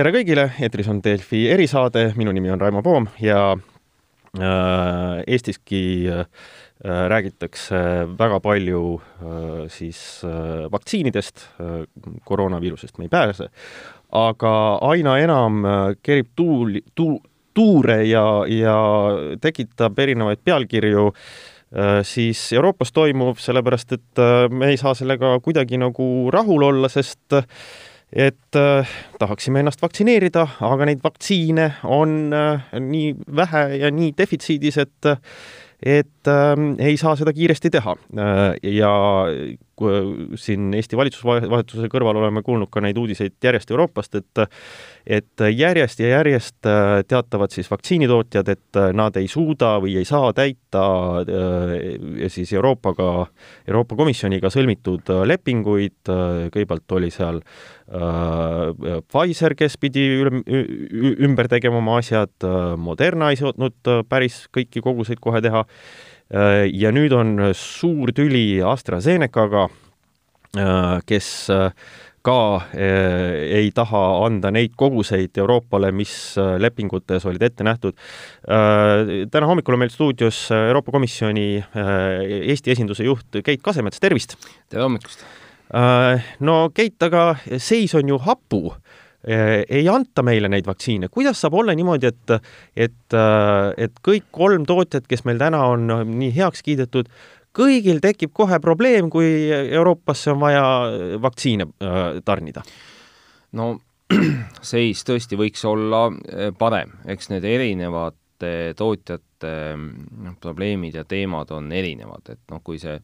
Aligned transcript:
tere 0.00 0.14
kõigile, 0.14 0.46
eetris 0.64 0.86
on 0.88 1.02
Delfi 1.04 1.42
erisaade, 1.52 2.14
minu 2.16 2.32
nimi 2.32 2.48
on 2.48 2.60
Raimo 2.62 2.80
Poom 2.80 3.04
ja 3.20 3.40
äh, 3.52 5.18
Eestiski 5.28 6.08
äh, 6.08 6.22
räägitakse 7.12 7.80
väga 8.16 8.38
palju 8.40 8.80
äh, 8.96 9.66
siis 9.68 10.22
äh, 10.24 10.70
vaktsiinidest 10.72 11.44
äh,, 11.60 11.82
koroonaviirusest 12.24 12.96
me 12.96 13.10
ei 13.10 13.12
pääse, 13.12 13.50
aga 14.22 14.54
aina 14.88 15.18
enam 15.20 15.60
äh, 15.68 15.82
kerib 16.00 16.32
tuul, 16.32 16.80
tuu-, 16.96 17.20
tuure 17.52 18.00
ja, 18.08 18.24
ja 18.48 18.78
tekitab 19.44 20.00
erinevaid 20.00 20.40
pealkirju 20.48 21.10
äh, 21.10 22.00
siis 22.08 22.46
Euroopas 22.56 22.96
toimuv, 22.96 23.36
sellepärast 23.36 23.98
et 24.00 24.24
äh, 24.24 24.48
me 24.48 24.72
ei 24.72 24.80
saa 24.80 24.96
sellega 24.96 25.36
kuidagi 25.44 25.76
nagu 25.84 26.10
rahul 26.32 26.70
olla, 26.72 26.88
sest 26.88 27.42
et 28.12 28.58
äh, 28.58 28.88
tahaksime 29.18 29.62
ennast 29.62 29.82
vaktsineerida, 29.82 30.46
aga 30.66 30.88
neid 30.88 31.02
vaktsiine 31.04 31.70
on 31.84 32.34
äh, 32.34 32.72
nii 32.80 33.14
vähe 33.36 33.64
ja 33.82 33.90
nii 33.94 34.12
defitsiidis, 34.18 34.80
et 34.82 35.12
et 35.80 36.28
äh, 36.28 36.54
ei 36.78 36.96
saa 37.00 37.14
seda 37.16 37.32
kiiresti 37.32 37.70
teha 37.72 37.96
äh,. 37.96 38.58
ja 38.74 38.92
siin 40.40 40.74
Eesti 40.76 40.98
valitsusvahetuse 40.98 41.88
kõrval 41.92 42.20
oleme 42.20 42.42
kuulnud 42.46 42.70
ka 42.72 42.82
neid 42.84 42.98
uudiseid 43.00 43.36
järjest 43.42 43.70
Euroopast, 43.74 44.20
et 44.20 44.44
et 45.06 45.42
järjest 45.56 46.00
ja 46.00 46.10
järjest 46.16 46.66
äh, 46.68 47.00
teatavad 47.08 47.52
siis 47.54 47.70
vaktsiinitootjad, 47.70 48.48
et 48.52 48.78
äh, 48.78 48.90
nad 48.96 49.16
ei 49.16 49.28
suuda 49.28 49.72
või 49.82 49.96
ei 50.00 50.06
saa 50.08 50.32
täita 50.36 50.84
äh, 51.22 52.28
siis 52.28 52.52
Euroopaga, 52.52 53.26
Euroopa 53.68 53.96
Komisjoniga 53.96 54.50
sõlmitud 54.52 55.10
lepinguid, 55.26 56.02
kõigepealt 56.06 56.96
oli 56.96 57.10
seal 57.14 57.40
Pfizer, 57.90 59.56
kes 59.58 59.74
pidi 59.82 60.04
ümber 61.26 61.48
tegema 61.50 61.80
oma 61.80 61.96
asjad, 61.98 62.46
Moderna 62.78 63.32
ei 63.32 63.40
suutnud 63.40 64.06
päris 64.08 64.44
kõiki 64.54 64.82
koguseid 64.84 65.18
kohe 65.22 65.42
teha 65.42 65.64
ja 66.30 66.92
nüüd 66.94 67.14
on 67.16 67.50
suur 67.58 68.12
tüli 68.14 68.60
AstraZenecaga, 68.62 69.64
äh, 70.54 71.00
kes 71.08 71.30
äh, 71.50 71.72
ka 72.22 72.36
ei 72.76 73.70
taha 73.72 74.00
anda 74.26 74.50
neid 74.52 74.74
koguseid 74.76 75.38
Euroopale, 75.40 75.88
mis 75.96 76.12
lepingutes 76.60 77.24
olid 77.24 77.40
ette 77.46 77.64
nähtud. 77.64 77.96
täna 78.44 79.48
hommikul 79.48 79.78
on 79.78 79.80
meil 79.80 79.92
stuudios 79.94 80.42
Euroopa 80.52 80.92
Komisjoni 80.92 81.64
Eesti 81.64 82.74
esinduse 82.74 83.08
juht 83.08 83.40
Keit 83.40 83.64
Kasemets, 83.64 84.02
tervist! 84.04 84.36
tere 84.68 84.84
hommikust! 84.84 85.24
No 86.44 86.58
Keit, 86.76 87.00
aga 87.08 87.38
seis 87.56 87.96
on 87.96 88.12
ju 88.12 88.20
hapu 88.20 88.74
ei 89.24 89.88
anta 89.88 90.22
meile 90.24 90.48
neid 90.48 90.64
vaktsiine, 90.68 91.10
kuidas 91.12 91.40
saab 91.42 91.58
olla 91.60 91.74
niimoodi, 91.76 92.08
et, 92.08 92.32
et, 92.88 93.16
äh, 93.16 93.72
et 93.76 94.00
kõik 94.06 94.30
kolm 94.32 94.64
tootjat, 94.68 95.04
kes 95.10 95.26
meil 95.28 95.40
täna 95.40 95.60
on 95.68 95.84
nii 96.08 96.30
heaks 96.36 96.64
kiidetud, 96.64 97.10
kõigil 97.56 98.00
tekib 98.00 98.32
kohe 98.32 98.60
probleem, 98.62 99.10
kui 99.12 99.50
Euroopasse 99.50 100.32
on 100.32 100.40
vaja 100.40 100.64
vaktsiine 101.22 101.68
äh, 101.68 102.00
tarnida? 102.24 102.64
no 103.58 103.74
seis 104.72 105.04
tõesti 105.06 105.38
võiks 105.38 105.64
olla 105.68 106.06
äh, 106.08 106.50
parem, 106.56 106.96
eks 107.10 107.30
need 107.34 107.44
erinevate 107.44 108.16
tootjate 108.78 109.52
noh, 109.76 110.36
probleemid 110.40 110.96
ja 110.96 111.04
teemad 111.04 111.50
on 111.52 111.68
erinevad, 111.76 112.32
et 112.32 112.40
noh, 112.48 112.62
kui 112.64 112.80
see, 112.80 112.96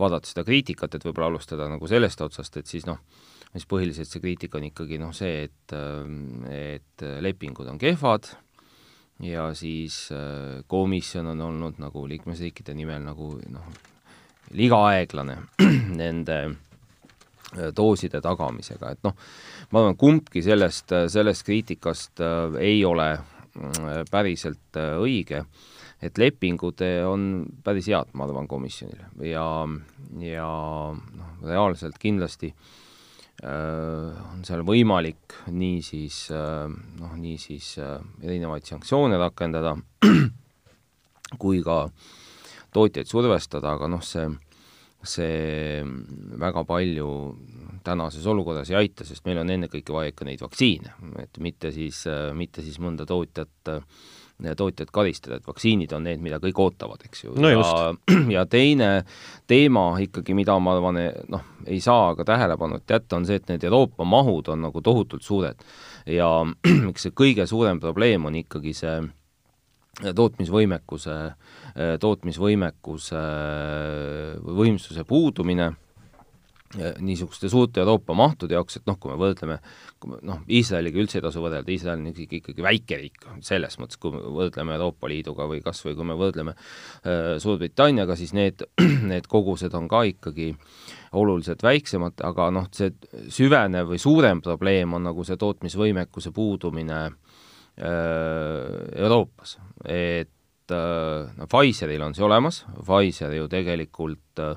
vaadata 0.00 0.26
seda 0.26 0.42
kriitikat, 0.46 0.96
et 0.96 1.04
võib-olla 1.06 1.30
alustada 1.30 1.68
nagu 1.70 1.86
sellest 1.86 2.26
otsast, 2.26 2.56
et 2.56 2.66
siis 2.66 2.88
noh, 2.88 2.98
siis 3.54 3.66
põhiliselt 3.70 4.10
see 4.10 4.22
kriitika 4.22 4.58
on 4.60 4.68
ikkagi 4.68 4.98
noh, 5.00 5.12
see, 5.16 5.48
et, 5.48 5.74
et 6.54 7.06
lepingud 7.24 7.68
on 7.70 7.80
kehvad 7.80 8.30
ja 9.26 9.50
siis 9.58 10.08
äh, 10.14 10.62
komisjon 10.70 11.32
on 11.34 11.40
olnud 11.48 11.80
nagu 11.82 12.06
liikmesriikide 12.08 12.74
nimel 12.78 13.02
nagu 13.04 13.34
noh, 13.52 13.72
liiga 14.56 14.80
aeglane 14.92 15.36
nende 16.00 16.38
äh, 16.46 17.72
dooside 17.76 18.22
tagamisega, 18.24 18.94
et 18.94 19.02
noh, 19.06 19.18
ma 19.72 19.82
arvan, 19.82 19.98
kumbki 20.00 20.44
sellest, 20.46 20.94
sellest 21.12 21.44
kriitikast 21.48 22.22
äh, 22.24 22.62
ei 22.70 22.84
ole 22.86 23.12
päriselt 24.06 24.78
õige, 24.78 25.40
et 26.00 26.18
lepingud 26.22 26.78
on 27.10 27.24
päris 27.66 27.88
head, 27.90 28.12
ma 28.14 28.22
arvan, 28.28 28.46
komisjonile. 28.48 29.08
Ja, 29.26 29.42
ja 30.22 30.46
noh, 30.94 31.32
reaalselt 31.42 31.98
kindlasti 31.98 32.52
äh, 32.52 32.70
on 33.40 34.42
seal 34.44 34.62
võimalik 34.68 35.36
niisiis 35.56 36.26
äh, 36.34 36.66
noh, 37.00 37.14
niisiis 37.16 37.72
äh, 37.80 37.96
erinevaid 38.22 38.66
sanktsioone 38.68 39.16
rakendada 39.20 39.76
kui 41.42 41.62
ka 41.64 41.86
tootjaid 42.74 43.08
survestada, 43.08 43.72
aga 43.74 43.88
noh, 43.90 44.02
see, 44.04 44.26
see 45.00 45.80
väga 46.38 46.66
palju 46.68 47.08
tänases 47.86 48.26
olukorras 48.28 48.70
ei 48.70 48.78
aita, 48.82 49.06
sest 49.08 49.24
meil 49.26 49.40
on 49.40 49.50
ennekõike 49.56 49.94
vaja 49.94 50.12
ikka 50.12 50.28
neid 50.28 50.44
vaktsiine, 50.44 50.92
et 51.22 51.40
mitte 51.42 51.72
siis, 51.74 52.04
mitte 52.36 52.62
siis 52.66 52.76
mõnda 52.82 53.08
tootjat 53.08 53.72
äh, 54.44 54.56
tootjat 54.56 54.90
karistada, 54.94 55.38
et 55.38 55.46
vaktsiinid 55.46 55.92
on 55.96 56.04
need, 56.08 56.22
mida 56.24 56.40
kõik 56.42 56.58
ootavad, 56.64 57.04
eks 57.06 57.24
ju 57.24 57.34
no. 57.36 57.50
ja, 57.52 57.92
ja 58.36 58.44
teine 58.50 58.90
teema 59.50 59.92
ikkagi, 60.02 60.36
mida 60.36 60.56
ma 60.62 60.76
arvan, 60.76 61.00
noh, 61.32 61.46
ei 61.66 61.80
saa 61.84 62.14
ka 62.18 62.26
tähelepanuta 62.28 62.96
jätta, 62.96 63.20
on 63.20 63.28
see, 63.28 63.40
et 63.40 63.48
need 63.52 63.64
Euroopa 63.68 64.06
mahud 64.08 64.50
on 64.52 64.66
nagu 64.66 64.82
tohutult 64.84 65.26
suured. 65.26 65.64
ja 66.06 66.30
eks 66.90 67.08
see 67.08 67.16
kõige 67.16 67.46
suurem 67.50 67.80
probleem 67.82 68.28
on 68.30 68.38
ikkagi 68.40 68.74
see 68.76 69.00
tootmisvõimekuse, 70.00 71.14
tootmisvõimekuse 72.00 73.20
või 74.40 74.54
võimsuse 74.62 75.04
puudumine 75.04 75.72
niisuguste 76.78 77.48
suurte 77.50 77.80
Euroopa 77.82 78.14
mahtude 78.14 78.54
jaoks, 78.54 78.76
et 78.78 78.86
noh, 78.86 78.94
kui 79.00 79.10
me 79.10 79.16
võrdleme, 79.18 79.56
kui 79.98 80.12
me 80.12 80.20
noh, 80.26 80.44
Iisraeliga 80.46 81.00
üldse 81.02 81.18
ei 81.18 81.24
tasu 81.24 81.42
võrrelda, 81.42 81.72
Iisrael 81.74 81.98
on 81.98 82.12
ikkagi, 82.12 82.38
ikkagi 82.38 82.62
väike 82.62 82.98
riik, 83.00 83.26
selles 83.46 83.74
mõttes, 83.82 83.98
kui 83.98 84.14
me 84.14 84.22
võrdleme 84.22 84.76
Euroopa 84.76 85.10
Liiduga 85.10 85.48
või 85.50 85.64
kas 85.64 85.82
või 85.82 85.96
kui 85.98 86.06
me 86.06 86.14
võrdleme 86.20 86.54
äh, 86.54 87.34
Suurbritanniaga, 87.42 88.14
siis 88.18 88.34
need, 88.38 88.62
need 89.10 89.26
kogused 89.30 89.74
on 89.74 89.90
ka 89.90 90.04
ikkagi 90.12 90.52
oluliselt 91.18 91.64
väiksemad, 91.66 92.22
aga 92.28 92.50
noh, 92.54 92.70
see 92.76 92.94
süvenev 93.34 93.90
või 93.90 93.98
suurem 93.98 94.42
probleem 94.44 94.94
on 94.94 95.08
nagu 95.10 95.26
see 95.26 95.40
tootmisvõimekuse 95.40 96.30
puudumine 96.36 97.00
äh, 97.10 97.16
Euroopas, 98.94 99.58
et 99.90 100.30
äh, 100.74 101.30
no 101.36 101.48
Pfizeril 101.50 102.02
on 102.04 102.14
see 102.16 102.24
olemas, 102.26 102.62
Pfizer 102.78 103.34
ju 103.36 103.48
tegelikult 103.50 104.42
äh, 104.42 104.54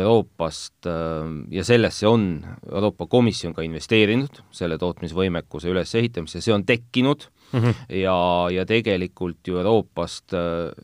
Euroopast 0.00 0.86
äh, 0.86 1.34
ja 1.54 1.64
sellesse 1.66 2.08
on 2.08 2.30
Euroopa 2.70 3.06
Komisjon 3.10 3.54
ka 3.56 3.64
investeerinud, 3.66 4.42
selle 4.54 4.78
tootmisvõimekuse 4.80 5.70
ülesehitamisse, 5.72 6.42
see 6.44 6.54
on 6.54 6.66
tekkinud 6.66 7.28
mm 7.52 7.60
-hmm. 7.60 7.84
ja, 8.02 8.16
ja 8.54 8.66
tegelikult 8.66 9.46
ju 9.48 9.58
Euroopast 9.58 10.36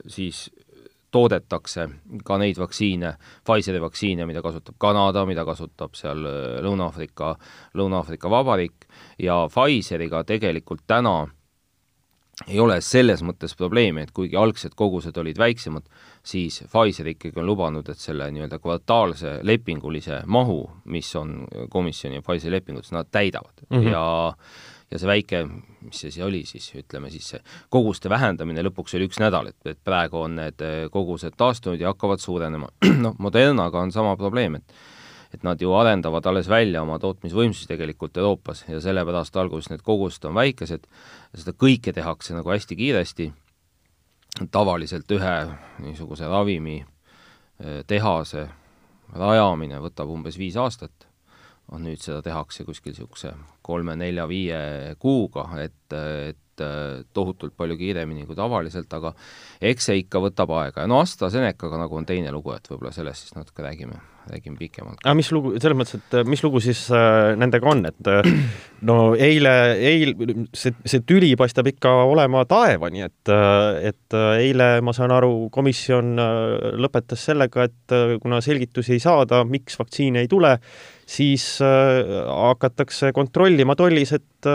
siis 0.07 0.51
toodetakse 1.11 1.89
ka 2.25 2.37
neid 2.39 2.59
vaktsiine, 2.59 3.15
Pfizeri 3.47 3.81
vaktsiine, 3.81 4.27
mida 4.27 4.43
kasutab 4.43 4.75
Kanada, 4.79 5.25
mida 5.27 5.45
kasutab 5.45 5.95
seal 5.95 6.27
Lõuna-Aafrika, 6.67 7.37
Lõuna-Aafrika 7.79 8.31
Vabariik 8.31 8.87
ja 9.19 9.47
Pfizeriga 9.49 10.25
tegelikult 10.25 10.85
täna 10.87 11.27
ei 12.45 12.59
ole 12.61 12.81
selles 12.85 13.23
mõttes 13.25 13.57
probleemi, 13.57 14.05
et 14.05 14.13
kuigi 14.15 14.37
algsed 14.37 14.75
kogused 14.77 15.17
olid 15.17 15.39
väiksemad, 15.41 15.87
siis 16.27 16.61
Pfizer 16.69 17.09
ikkagi 17.15 17.41
on 17.41 17.49
lubanud, 17.49 17.89
et 17.89 18.01
selle 18.01 18.29
nii-öelda 18.35 18.59
kvartaalse 18.61 19.39
lepingulise 19.47 20.21
mahu, 20.29 20.61
mis 20.93 21.09
on 21.17 21.39
komisjoni 21.73 22.21
ja 22.21 22.25
Pfizeri 22.27 22.59
lepingutes, 22.59 22.93
nad 22.93 23.09
täidavad 23.11 23.65
mm 23.71 23.79
-hmm. 23.79 23.93
ja 23.93 24.07
ja 24.91 24.99
see 24.99 25.09
väike, 25.09 25.41
mis 25.83 26.01
see 26.01 26.11
siis 26.11 26.25
oli 26.25 26.45
siis, 26.47 26.69
ütleme 26.79 27.11
siis 27.11 27.29
see 27.33 27.41
koguste 27.69 28.11
vähendamine 28.11 28.63
lõpuks 28.63 28.95
oli 28.95 29.09
üks 29.09 29.19
nädal, 29.19 29.49
et, 29.51 29.59
et 29.67 29.79
praegu 29.85 30.21
on 30.21 30.37
need 30.37 30.63
kogused 30.95 31.35
taastunud 31.37 31.81
ja 31.81 31.89
hakkavad 31.89 32.23
suurenema. 32.23 32.69
noh, 33.05 33.17
Modernaga 33.19 33.81
on 33.81 33.93
sama 33.93 34.17
probleem, 34.17 34.55
et 34.55 34.73
et 35.35 35.43
nad 35.47 35.61
ju 35.61 35.73
arendavad 35.75 36.27
alles 36.27 36.49
välja 36.49 36.83
oma 36.83 36.99
tootmisvõimsusi 37.03 37.69
tegelikult 37.71 38.17
Euroopas 38.17 38.65
ja 38.69 38.81
sellepärast 38.81 39.37
alguses 39.37 39.71
need 39.71 39.83
kogused 39.87 40.25
on 40.29 40.37
väikesed, 40.39 40.87
seda 41.35 41.57
kõike 41.57 41.93
tehakse 41.97 42.37
nagu 42.37 42.53
hästi 42.53 42.77
kiiresti, 42.77 43.33
tavaliselt 44.53 45.11
ühe 45.17 45.35
niisuguse 45.83 46.29
ravimi 46.29 46.79
eh, 46.81 47.83
tehase 47.87 48.49
rajamine 49.17 49.81
võtab 49.83 50.11
umbes 50.13 50.39
viis 50.39 50.57
aastat, 50.61 51.07
noh 51.73 51.83
nüüd 51.83 52.03
seda 52.03 52.23
tehakse 52.23 52.67
kuskil 52.67 52.95
niisuguse 52.95 53.33
kolme-nelja-viie 53.67 54.97
kuuga, 55.03 55.49
et, 55.65 55.97
et 55.97 56.65
tohutult 57.13 57.53
palju 57.57 57.77
kiiremini 57.77 58.25
kui 58.25 58.37
tavaliselt, 58.39 58.93
aga 58.97 59.13
eks 59.61 59.91
see 59.91 60.03
ikka 60.05 60.23
võtab 60.25 60.55
aega 60.57 60.85
ja 60.87 60.91
no 60.91 61.03
AstraZenecaga 61.03 61.83
nagu 61.83 61.99
on 61.99 62.07
teine 62.09 62.33
lugu, 62.33 62.55
et 62.57 62.71
võib-olla 62.71 62.95
sellest 62.97 63.27
siis 63.27 63.37
natuke 63.37 63.67
räägime 63.67 63.99
räägime 64.31 64.57
pikemalt. 64.59 64.99
aga 65.05 65.15
mis 65.15 65.31
lugu, 65.33 65.53
selles 65.61 65.79
mõttes, 65.79 66.01
et 66.01 66.29
mis 66.29 66.43
lugu 66.45 66.61
siis 66.65 66.81
äh, 66.95 67.35
nendega 67.39 67.71
on, 67.71 67.85
et 67.89 68.11
äh, 68.11 68.31
no 68.89 68.99
eile, 69.15 69.53
eil-, 69.77 70.15
see, 70.57 70.75
see 70.87 71.05
tüli 71.07 71.33
paistab 71.39 71.69
ikka 71.71 71.93
olema 72.11 72.45
taevani, 72.49 73.05
et, 73.07 73.33
äh, 73.33 73.93
et 73.93 74.17
äh, 74.19 74.41
eile, 74.49 74.71
ma 74.87 74.95
saan 74.97 75.15
aru, 75.15 75.49
komisjon 75.55 76.17
lõpetas 76.83 77.29
sellega, 77.31 77.69
et 77.69 77.97
kuna 78.23 78.41
selgitusi 78.45 78.97
ei 78.97 79.03
saada, 79.03 79.45
miks 79.49 79.79
vaktsiine 79.79 80.25
ei 80.25 80.31
tule, 80.31 80.57
siis 81.07 81.45
äh, 81.63 82.03
hakatakse 82.27 83.13
kontrollima 83.15 83.77
tollis, 83.79 84.13
et, 84.17 84.49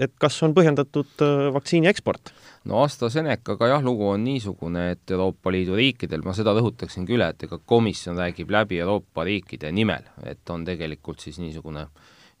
et 0.00 0.14
kas 0.20 0.40
on 0.46 0.54
põhjendatud 0.56 1.24
vaktsiini 1.54 1.90
eksport. 1.90 2.32
No 2.64 2.80
AstraZenecaga 2.84 3.68
jah, 3.74 3.84
lugu 3.84 4.08
on 4.08 4.24
niisugune, 4.24 4.88
et 4.94 5.12
Euroopa 5.12 5.52
Liidu 5.52 5.76
riikidel, 5.76 6.24
ma 6.24 6.32
seda 6.36 6.54
rõhutaksingi 6.56 7.16
üle, 7.16 7.28
et 7.34 7.44
ega 7.44 7.60
komisjon 7.60 8.16
räägib 8.20 8.52
läbi 8.54 8.80
Euroopa 8.80 9.26
riikide 9.28 9.72
nimel, 9.76 10.08
et 10.24 10.50
on 10.50 10.64
tegelikult 10.64 11.20
siis 11.20 11.38
niisugune 11.42 11.86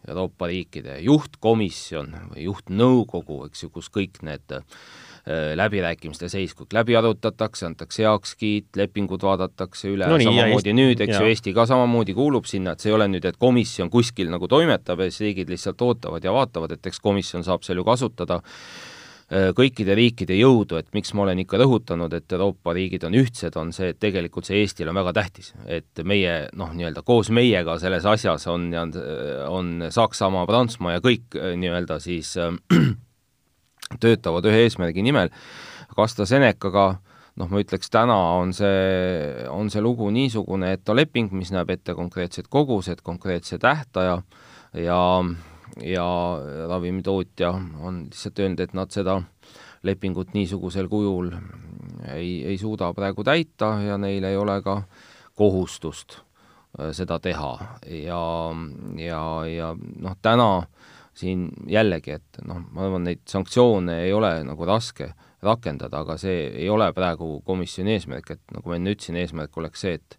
Euroopa 0.08 0.48
riikide 0.48 0.98
juhtkomisjon 1.04 2.12
või 2.32 2.48
juhtnõukogu, 2.48 3.44
eks 3.48 3.64
ju, 3.64 3.70
kus 3.72 3.88
kõik 3.92 4.20
need 4.24 4.56
äh, 4.56 4.64
läbirääkimiste 5.56 6.28
seis, 6.28 6.52
kõik 6.52 6.74
läbi 6.76 6.96
arutatakse, 6.98 7.64
antakse 7.64 8.04
heakskiit, 8.04 8.66
lepingud 8.76 9.22
vaadatakse 9.24 9.88
üle 9.88 10.08
no, 10.10 10.18
nii, 10.20 10.28
samamoodi 10.28 10.68
Eesti, 10.68 10.74
nüüd, 10.76 11.04
eks 11.06 11.14
ju, 11.16 11.28
Eesti 11.32 11.54
ka 11.56 11.64
samamoodi 11.70 12.16
kuulub 12.16 12.44
sinna, 12.50 12.74
et 12.74 12.84
see 12.84 12.92
ei 12.92 12.98
ole 12.98 13.06
nüüd, 13.08 13.24
et 13.24 13.38
komisjon 13.40 13.88
kuskil 13.92 14.28
nagu 14.32 14.48
toimetab 14.52 15.00
ja 15.00 15.08
siis 15.08 15.30
riigid 15.30 15.52
lihtsalt 15.54 15.80
ootavad 15.86 16.24
ja 16.24 16.34
vaatavad, 16.34 16.76
et 16.76 16.92
eks 16.92 17.00
komisjon 17.00 17.46
saab 17.46 17.64
seal 17.64 17.80
ju 17.80 17.86
kasutada 17.88 18.42
Äh, 19.32 19.54
kõikide 19.56 19.94
riikide 19.96 20.36
jõudu, 20.36 20.76
et 20.76 20.90
miks 20.92 21.14
ma 21.16 21.22
olen 21.24 21.38
ikka 21.40 21.56
rõhutanud, 21.62 22.12
et 22.12 22.32
Euroopa 22.36 22.74
riigid 22.76 23.06
on 23.08 23.14
ühtsed, 23.16 23.54
on 23.56 23.70
see, 23.72 23.94
et 23.94 23.98
tegelikult 23.98 24.44
see 24.44 24.60
Eestile 24.60 24.92
on 24.92 24.98
väga 25.00 25.14
tähtis. 25.16 25.54
et 25.64 26.02
meie 26.04 26.50
noh, 26.52 26.74
nii-öelda 26.76 27.02
koos 27.02 27.30
meiega 27.30 27.78
selles 27.80 28.04
asjas 28.04 28.46
on, 28.52 28.68
on 29.48 29.88
Saksamaa, 29.88 30.44
Prantsusmaa 30.46 30.98
ja 30.98 31.00
kõik 31.00 31.38
äh, 31.40 31.54
nii-öelda 31.56 31.98
siis 32.04 32.36
äh, 32.36 32.52
töötavad 34.00 34.46
ühe 34.48 34.64
eesmärgi 34.64 35.04
nimel, 35.04 35.32
aga 35.90 36.06
AstraZenecaga 36.06 36.86
noh, 37.40 37.50
ma 37.50 37.62
ütleks 37.62 37.90
täna 37.92 38.16
on 38.38 38.54
see, 38.56 39.46
on 39.50 39.70
see 39.72 39.82
lugu 39.82 40.10
niisugune, 40.14 40.74
et 40.76 40.88
on 40.88 40.98
leping, 40.98 41.32
mis 41.34 41.50
näeb 41.54 41.74
ette 41.74 41.96
konkreetsed 41.98 42.48
kogused, 42.52 43.02
konkreetse 43.06 43.58
tähtaja 43.62 44.20
ja 44.78 45.00
ja 45.82 46.06
ravimitootja 46.68 47.48
on 47.82 48.04
lihtsalt 48.04 48.38
öelnud, 48.38 48.60
et 48.60 48.74
nad 48.78 48.92
seda 48.94 49.16
lepingut 49.82 50.34
niisugusel 50.34 50.88
kujul 50.88 51.32
ei, 52.14 52.44
ei 52.46 52.58
suuda 52.58 52.92
praegu 52.94 53.24
täita 53.24 53.78
ja 53.84 53.98
neil 53.98 54.24
ei 54.24 54.36
ole 54.36 54.60
ka 54.62 54.82
kohustust 55.34 56.18
äh, 56.18 56.92
seda 56.92 57.18
teha. 57.18 57.52
Ja, 57.90 58.22
ja, 59.02 59.24
ja 59.50 59.72
noh, 59.74 60.16
täna 60.22 60.48
siin 61.18 61.48
jällegi, 61.70 62.18
et 62.18 62.40
noh, 62.46 62.62
ma 62.74 62.86
arvan, 62.86 63.06
neid 63.08 63.22
sanktsioone 63.30 64.00
ei 64.06 64.12
ole 64.12 64.36
nagu 64.46 64.66
raske 64.68 65.12
rakendada, 65.44 66.00
aga 66.04 66.16
see 66.20 66.48
ei 66.48 66.68
ole 66.72 66.88
praegu 66.96 67.38
komisjoni 67.46 67.94
eesmärk, 67.98 68.34
et 68.34 68.54
nagu 68.54 68.70
ma 68.70 68.78
enne 68.78 68.94
ütlesin, 68.94 69.18
eesmärk 69.20 69.56
oleks 69.60 69.84
see, 69.84 69.98
et 70.00 70.18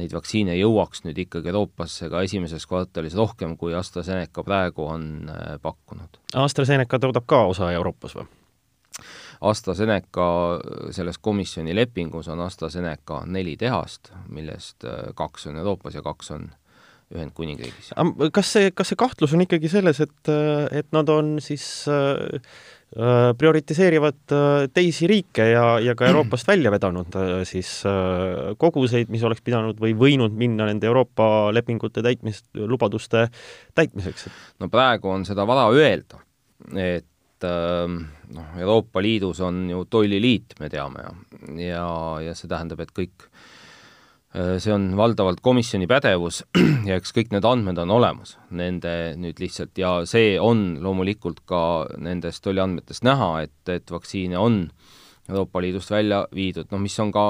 neid 0.00 0.14
vaktsiine 0.14 0.54
jõuaks 0.56 1.04
nüüd 1.04 1.18
ikkagi 1.26 1.50
Euroopasse 1.52 2.08
ka 2.12 2.22
esimeses 2.26 2.66
kvartalis 2.68 3.16
rohkem, 3.18 3.56
kui 3.60 3.74
AstraZeneca 3.76 4.44
praegu 4.46 4.86
on 4.88 5.06
äh, 5.28 5.56
pakkunud. 5.62 6.20
AstraZeneca 6.40 7.00
toodab 7.02 7.26
ka 7.28 7.44
osa 7.50 7.72
Euroopas 7.74 8.16
või? 8.18 8.28
AstraZeneca, 9.40 10.24
selles 10.92 11.16
komisjoni 11.18 11.72
lepingus 11.76 12.28
on 12.28 12.42
AstraZeneca 12.44 13.22
neli 13.26 13.56
tehast, 13.60 14.12
millest 14.28 14.84
äh, 14.84 15.12
kaks 15.16 15.48
on 15.50 15.60
Euroopas 15.60 15.96
ja 15.96 16.04
kaks 16.04 16.34
on 16.36 16.50
Ühendkuningriigis. 17.10 17.92
kas 18.32 18.52
see, 18.54 18.70
kas 18.70 18.92
see 18.92 18.98
kahtlus 19.00 19.32
on 19.34 19.42
ikkagi 19.46 19.70
selles, 19.72 19.98
et, 20.04 20.34
et 20.70 20.86
nad 20.94 21.08
on 21.10 21.38
siis 21.42 21.64
äh, 21.90 22.40
Äh, 22.90 23.36
prioritiseerivad 23.38 24.32
äh, 24.34 24.68
teisi 24.74 25.06
riike 25.06 25.44
ja, 25.52 25.76
ja 25.78 25.92
ka 25.94 26.08
Euroopast 26.08 26.48
välja 26.48 26.72
vedanud 26.74 27.14
äh, 27.14 27.28
siis 27.46 27.68
koguseid, 28.58 29.12
mis 29.14 29.22
oleks 29.22 29.44
pidanud 29.46 29.78
või 29.78 29.92
võinud 29.94 30.34
minna 30.34 30.66
nende 30.66 30.88
Euroopa 30.90 31.52
lepingute 31.54 32.02
täitmist, 32.02 32.48
lubaduste 32.58 33.28
täitmiseks? 33.78 34.26
no 34.58 34.66
praegu 34.74 35.12
on 35.14 35.22
seda 35.28 35.46
vara 35.46 35.68
öelda, 35.70 36.18
et 36.74 37.46
ähm, 37.46 38.00
noh, 38.34 38.50
Euroopa 38.58 39.06
Liidus 39.06 39.38
on 39.46 39.68
ju 39.70 39.84
tolliliit, 39.86 40.58
me 40.58 40.72
teame, 40.74 41.06
ja, 41.06 41.14
ja, 41.70 41.86
ja 42.26 42.34
see 42.34 42.50
tähendab, 42.50 42.82
et 42.82 42.90
kõik 42.90 43.30
Äh, 43.30 43.59
see 44.30 44.70
on 44.70 44.92
valdavalt 44.94 45.40
komisjoni 45.42 45.88
pädevus 45.90 46.44
ja 46.88 46.98
eks 47.00 47.10
kõik 47.16 47.32
need 47.34 47.46
andmed 47.48 47.80
on 47.82 47.90
olemas. 47.90 48.36
Nende 48.54 49.16
nüüd 49.18 49.40
lihtsalt 49.42 49.78
ja 49.80 49.96
see 50.06 50.36
on 50.38 50.78
loomulikult 50.82 51.42
ka 51.50 51.62
nendest 51.98 52.44
tolliandmetest 52.44 53.06
näha, 53.06 53.30
et, 53.48 53.72
et 53.74 53.90
vaktsiine 53.90 54.38
on 54.38 54.62
Euroopa 55.30 55.62
Liidust 55.62 55.90
välja 55.90 56.24
viidud, 56.34 56.70
noh 56.72 56.80
mis 56.82 56.96
on 57.02 57.10
ka 57.14 57.24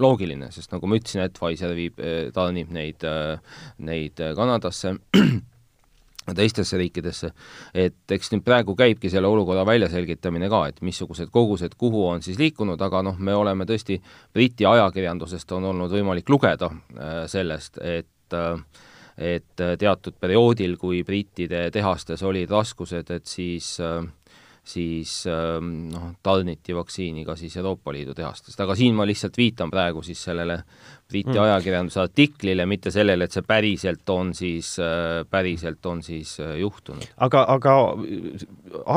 loogiline, 0.00 0.50
sest 0.52 0.72
nagu 0.72 0.88
ma 0.88 0.98
ütlesin, 0.98 1.22
et 1.24 1.36
Pfizer 1.36 1.72
viib, 1.76 2.00
äh, 2.00 2.30
tarnib 2.36 2.72
neid, 2.72 3.04
äh, 3.04 3.60
neid 3.84 4.20
Kanadasse 4.36 4.96
teistesse 6.34 6.78
riikidesse, 6.80 7.30
et 7.74 8.16
eks 8.16 8.32
nüüd 8.32 8.44
praegu 8.46 8.74
käibki 8.78 9.10
selle 9.12 9.28
olukorra 9.30 9.66
väljaselgitamine 9.66 10.48
ka, 10.50 10.64
et 10.70 10.82
missugused 10.82 11.30
kogused 11.34 11.76
kuhu 11.78 12.06
on 12.08 12.22
siis 12.22 12.40
liikunud, 12.40 12.80
aga 12.82 13.04
noh, 13.06 13.18
me 13.18 13.34
oleme 13.34 13.68
tõesti, 13.68 14.00
Briti 14.34 14.66
ajakirjandusest 14.66 15.52
on 15.52 15.70
olnud 15.72 15.92
võimalik 15.92 16.28
lugeda 16.32 16.70
äh, 16.72 17.24
sellest, 17.30 17.78
et 17.82 18.34
äh, 18.34 18.60
et 19.16 19.56
teatud 19.56 20.18
perioodil, 20.20 20.74
kui 20.76 20.98
brittide 21.04 21.70
tehastes 21.72 22.20
olid 22.26 22.50
raskused, 22.52 23.10
et 23.14 23.24
siis 23.24 23.78
äh, 23.80 24.02
siis 24.70 25.12
ähm, 25.30 25.88
noh, 25.92 26.10
tarniti 26.24 26.74
vaktsiini 26.76 27.24
ka 27.26 27.36
siis 27.38 27.56
Euroopa 27.56 27.94
Liidu 27.94 28.14
tehastest, 28.16 28.60
aga 28.60 28.76
siin 28.78 28.96
ma 28.98 29.06
lihtsalt 29.08 29.36
viitan 29.38 29.72
praegu 29.72 30.02
siis 30.06 30.22
sellele 30.28 30.58
Briti 31.06 31.30
mm. 31.30 31.42
ajakirjanduse 31.44 32.00
artiklile, 32.02 32.66
mitte 32.66 32.90
sellele, 32.90 33.28
et 33.28 33.34
see 33.36 33.46
päriselt 33.46 34.10
on 34.10 34.32
siis, 34.34 34.72
äh, 34.82 35.22
päriselt 35.30 35.86
on 35.86 36.02
siis 36.02 36.36
äh, 36.42 36.56
juhtunud. 36.62 37.06
aga, 37.22 37.44
aga 37.54 37.76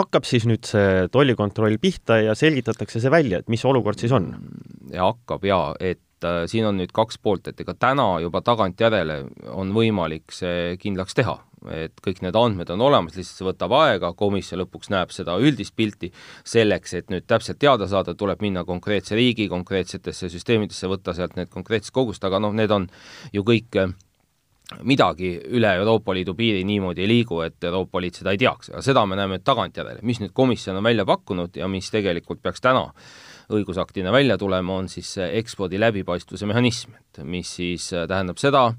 hakkab 0.02 0.26
siis 0.26 0.50
nüüd 0.50 0.66
see 0.66 1.08
tollikontroll 1.14 1.78
pihta 1.82 2.20
ja 2.24 2.36
selgitatakse 2.38 3.02
see 3.04 3.14
välja, 3.14 3.44
et 3.44 3.50
mis 3.54 3.66
olukord 3.66 4.02
siis 4.02 4.16
on? 4.16 4.34
ja 4.94 5.12
hakkab 5.12 5.46
jaa, 5.46 5.74
et 5.80 6.02
äh, 6.28 6.44
siin 6.50 6.68
on 6.70 6.80
nüüd 6.80 6.94
kaks 6.96 7.20
poolt, 7.22 7.48
et 7.50 7.62
ega 7.62 7.76
täna 7.78 8.08
juba 8.24 8.42
tagantjärele 8.46 9.22
on 9.56 9.74
võimalik 9.76 10.34
see 10.36 10.76
kindlaks 10.82 11.18
teha. 11.18 11.38
Et 11.76 11.96
kõik 12.00 12.22
need 12.24 12.38
andmed 12.40 12.70
on 12.72 12.82
olemas, 12.88 13.18
lihtsalt 13.20 13.42
see 13.42 13.48
võtab 13.50 13.74
aega, 13.76 14.14
komisjon 14.16 14.62
lõpuks 14.62 14.92
näeb 14.94 15.12
seda 15.12 15.36
üldist 15.44 15.76
pilti, 15.76 16.08
selleks, 16.48 16.94
et 16.96 17.10
nüüd 17.12 17.26
täpselt 17.28 17.60
teada 17.60 17.88
saada, 17.92 18.16
tuleb 18.16 18.40
minna 18.46 18.64
konkreetse 18.68 19.18
riigi 19.20 19.50
konkreetsetesse 19.52 20.32
süsteemidesse, 20.32 20.88
võtta 20.88 21.16
sealt 21.18 21.36
need 21.36 21.52
konkreetsed 21.52 21.92
kogused, 21.96 22.24
aga 22.24 22.40
noh, 22.40 22.56
need 22.56 22.72
on 22.72 22.88
ju 23.36 23.44
kõik 23.44 23.76
äh, 23.82 23.92
midagi 24.84 25.34
üle 25.50 25.72
Euroopa 25.82 26.14
Liidu 26.14 26.36
piiri 26.38 26.64
niimoodi 26.68 27.04
ei 27.04 27.10
liigu, 27.10 27.42
et 27.42 27.64
Euroopa 27.64 28.02
Liit 28.02 28.20
seda 28.22 28.34
ei 28.36 28.40
teaks, 28.40 28.70
aga 28.72 28.84
seda 28.86 29.06
me 29.10 29.18
näeme 29.20 29.40
tagantjärele, 29.44 30.04
mis 30.06 30.22
nüüd 30.22 30.34
komisjon 30.38 30.78
on 30.80 30.86
välja 30.86 31.06
pakkunud 31.10 31.58
ja 31.58 31.68
mis 31.68 31.90
tegelikult 31.92 32.42
peaks 32.44 32.62
täna 32.62 32.90
õigusaktina 33.50 34.12
välja 34.14 34.38
tulema, 34.38 34.78
on 34.78 34.90
siis 34.90 35.14
see 35.18 35.30
ekspordi 35.40 35.80
läbipaistvuse 35.82 36.48
mehhanism, 36.50 36.96
et 37.00 37.22
mis 37.26 37.56
siis 37.60 37.92
äh, 37.94 38.08
tähendab 38.10 38.42
seda, 38.42 38.70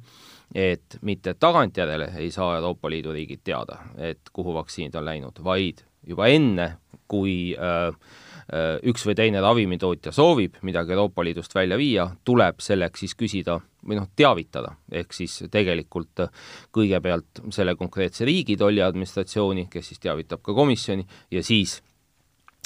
et 0.54 0.98
mitte 1.06 1.34
tagantjärele 1.38 2.10
ei 2.18 2.30
saa 2.34 2.56
Euroopa 2.58 2.90
Liidu 2.90 3.12
riigid 3.14 3.44
teada, 3.44 3.78
et 3.98 4.32
kuhu 4.32 4.54
vaktsiinid 4.54 4.96
on 4.98 5.06
läinud, 5.06 5.44
vaid 5.44 5.84
juba 6.06 6.26
enne, 6.30 6.66
kui 7.10 7.52
äh, 7.54 7.90
äh, 7.90 8.76
üks 8.90 9.04
või 9.06 9.16
teine 9.18 9.42
ravimitootja 9.42 10.12
soovib 10.14 10.60
midagi 10.66 10.94
Euroopa 10.94 11.24
Liidust 11.26 11.54
välja 11.54 11.78
viia, 11.78 12.08
tuleb 12.24 12.62
selleks 12.62 13.04
siis 13.04 13.16
küsida 13.18 13.58
või 13.86 13.98
noh, 13.98 14.08
teavitada, 14.16 14.74
ehk 14.92 15.14
siis 15.16 15.38
tegelikult 15.50 16.26
kõigepealt 16.74 17.44
selle 17.54 17.76
konkreetse 17.78 18.26
riigi 18.28 18.58
tolliadministratsiooni, 18.60 19.68
kes 19.72 19.92
siis 19.92 20.02
teavitab 20.02 20.42
ka 20.44 20.54
komisjoni, 20.56 21.06
ja 21.32 21.42
siis 21.46 21.78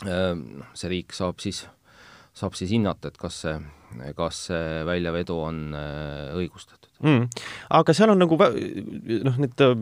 äh, 0.06 0.32
noh, 0.34 0.73
see 0.76 0.92
riik 0.92 1.16
saab 1.16 1.42
siis, 1.42 1.64
saab 2.35 2.57
siis 2.59 2.73
hinnata, 2.75 3.11
et 3.11 3.19
kas 3.21 3.37
see, 3.45 3.55
kas 4.19 4.41
see 4.49 4.81
väljavedu 4.88 5.37
on 5.47 5.61
äh, 5.79 6.33
õigustatud. 6.41 6.81
Mm.. 7.05 7.26
aga 7.75 7.93
seal 7.93 8.12
on 8.12 8.21
nagu 8.23 8.37
noh, 8.38 9.38
need 9.43 9.62
äh, 9.62 9.73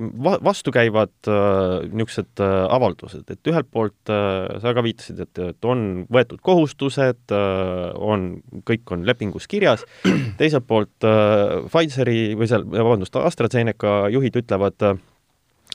vastukäivad 0.42 1.12
äh, 1.30 1.84
niisugused 1.92 2.42
avaldused, 2.42 3.28
et 3.30 3.52
ühelt 3.52 3.68
poolt 3.72 4.12
sa 4.12 4.74
ka 4.74 4.84
viitasid, 4.84 5.20
et, 5.24 5.42
et 5.52 5.68
on 5.68 6.02
võetud 6.12 6.42
kohustused 6.44 7.32
on, 7.32 8.26
kõik 8.68 8.94
on 8.96 9.06
lepingus 9.08 9.48
kirjas, 9.48 9.86
teiselt 10.40 10.66
poolt 10.68 11.08
Pfizeri 11.68 12.34
või 12.36 12.50
seal, 12.50 12.66
vabandust, 12.68 13.16
AstraZeneca 13.16 14.10
juhid 14.12 14.40
ütlevad, 14.42 14.92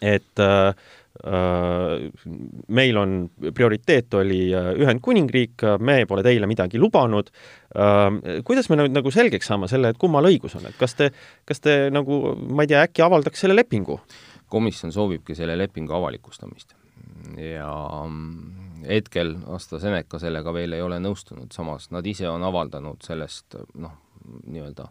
et 0.01 0.39
äh, 0.39 0.73
meil 1.25 2.97
on, 3.01 3.13
prioriteet 3.53 4.13
oli 4.19 4.41
Ühendkuningriik, 4.53 5.65
me 5.81 5.99
pole 6.05 6.23
teile 6.25 6.49
midagi 6.49 6.77
lubanud. 6.79 7.31
kuidas 8.45 8.69
me 8.69 8.77
nüüd 8.77 8.93
nagu 8.95 9.11
selgeks 9.11 9.49
saame 9.49 9.67
selle, 9.67 9.93
et 9.93 9.97
kummal 9.97 10.29
õigus 10.29 10.55
on, 10.59 10.67
et 10.69 10.77
kas 10.77 10.93
te, 10.95 11.11
kas 11.45 11.63
te 11.63 11.77
nagu, 11.93 12.35
ma 12.53 12.65
ei 12.65 12.73
tea, 12.73 12.83
äkki 12.85 13.05
avaldaks 13.05 13.45
selle 13.45 13.57
lepingu? 13.57 13.99
komisjon 14.47 14.93
soovibki 14.95 15.35
selle 15.35 15.57
lepingu 15.59 15.91
avalikustamist 15.97 16.71
ja 17.35 17.71
hetkel 18.87 19.33
AstraZeneca 19.51 20.19
sellega 20.21 20.53
veel 20.55 20.77
ei 20.77 20.83
ole 20.85 20.99
nõustunud, 21.03 21.51
samas 21.53 21.89
nad 21.91 22.05
ise 22.07 22.29
on 22.29 22.43
avaldanud 22.47 23.03
sellest 23.03 23.57
noh, 23.81 23.95
nii-öelda 24.47 24.87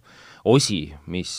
osi, 0.49 0.81
mis, 1.13 1.33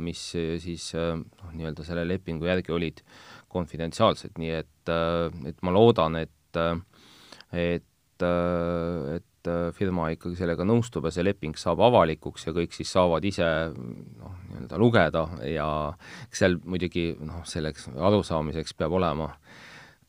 mis 0.00 0.22
siis 0.62 0.90
noh, 0.96 1.52
nii-öelda 1.52 1.86
selle 1.86 2.06
lepingu 2.08 2.48
järgi 2.48 2.74
olid 2.74 3.02
konfidentsiaalsed, 3.50 4.36
nii 4.40 4.52
et, 4.60 4.92
et 5.50 5.64
ma 5.66 5.74
loodan, 5.74 6.20
et, 6.20 6.60
et, 7.52 8.26
et 8.26 9.50
firma 9.76 10.10
ikkagi 10.12 10.36
sellega 10.36 10.66
nõustub 10.68 11.06
ja 11.08 11.14
see 11.14 11.24
leping 11.24 11.56
saab 11.58 11.80
avalikuks 11.86 12.46
ja 12.46 12.54
kõik 12.56 12.76
siis 12.76 12.92
saavad 12.92 13.24
ise 13.24 13.46
noh, 13.72 14.36
nii-öelda 14.50 14.80
lugeda 14.80 15.24
ja 15.48 15.66
seal 16.28 16.58
muidugi 16.64 17.10
noh, 17.24 17.40
selleks 17.48 17.88
arusaamiseks 17.96 18.76
peab 18.76 18.98
olema 19.00 19.30
äh, 19.32 19.60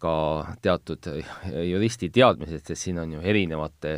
ka 0.02 0.14
teatud 0.62 1.10
juristi 1.70 2.10
teadmised, 2.14 2.64
sest 2.66 2.88
siin 2.88 3.00
on 3.04 3.14
ju 3.16 3.22
erinevate 3.22 3.94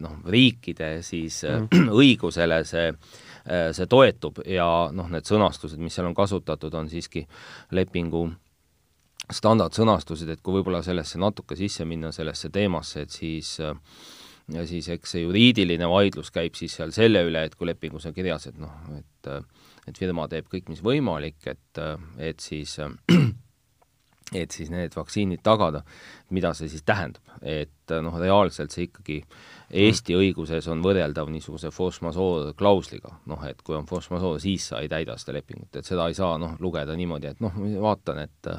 noh, 0.00 0.16
riikide 0.32 0.94
siis 1.04 1.42
mm. 1.44 1.90
õigusele 2.02 2.62
see, 2.68 2.88
see 3.76 3.90
toetub 3.90 4.42
ja 4.48 4.68
noh, 4.94 5.10
need 5.12 5.28
sõnastused, 5.28 5.80
mis 5.82 5.98
seal 5.98 6.08
on 6.08 6.16
kasutatud, 6.16 6.74
on 6.78 6.88
siiski 6.92 7.26
lepingu 7.76 8.30
standardsõnastused, 9.30 10.28
et 10.32 10.42
kui 10.42 10.58
võib-olla 10.58 10.82
sellesse 10.82 11.20
natuke 11.20 11.56
sisse 11.58 11.86
minna, 11.88 12.10
sellesse 12.12 12.50
teemasse, 12.52 13.04
et 13.06 13.14
siis 13.14 13.58
ja 14.52 14.64
siis 14.66 14.88
eks 14.90 15.14
see 15.14 15.22
juriidiline 15.22 15.86
vaidlus 15.88 16.32
käib 16.34 16.56
siis 16.58 16.74
seal 16.78 16.92
selle 16.94 17.22
üle, 17.28 17.44
et 17.46 17.54
kui 17.54 17.68
lepingus 17.68 18.08
on 18.10 18.16
kirjas, 18.16 18.48
et 18.50 18.58
noh, 18.60 18.74
et 18.98 19.30
et 19.88 19.98
firma 19.98 20.28
teeb 20.30 20.46
kõik, 20.50 20.68
mis 20.70 20.82
võimalik, 20.82 21.40
et, 21.50 21.80
et 22.18 22.42
siis 22.42 22.76
et 24.42 24.54
siis 24.54 24.70
need 24.72 24.94
vaktsiinid 24.96 25.42
tagada, 25.44 25.82
mida 26.34 26.52
see 26.56 26.70
siis 26.70 26.84
tähendab, 26.86 27.34
et 27.42 27.94
noh, 28.02 28.14
reaalselt 28.20 28.74
see 28.74 28.88
ikkagi 28.88 29.22
Eesti 29.82 30.16
õiguses 30.18 30.66
on 30.68 30.82
võrreldav 30.84 31.30
niisuguse 31.32 31.70
force 31.72 32.04
majeure 32.04 32.52
klausliga, 32.58 33.14
noh 33.30 33.42
et 33.48 33.62
kui 33.64 33.76
on 33.76 33.86
force 33.88 34.12
majeure, 34.12 34.40
siis 34.42 34.66
sa 34.68 34.82
ei 34.84 34.90
täida 34.92 35.16
seda 35.20 35.38
lepingut, 35.38 35.70
et 35.76 35.88
seda 35.88 36.08
ei 36.10 36.16
saa 36.18 36.36
noh, 36.40 36.58
lugeda 36.60 36.96
niimoodi, 36.98 37.32
et 37.32 37.40
noh, 37.44 37.56
vaatan, 37.82 38.22
et 38.26 38.52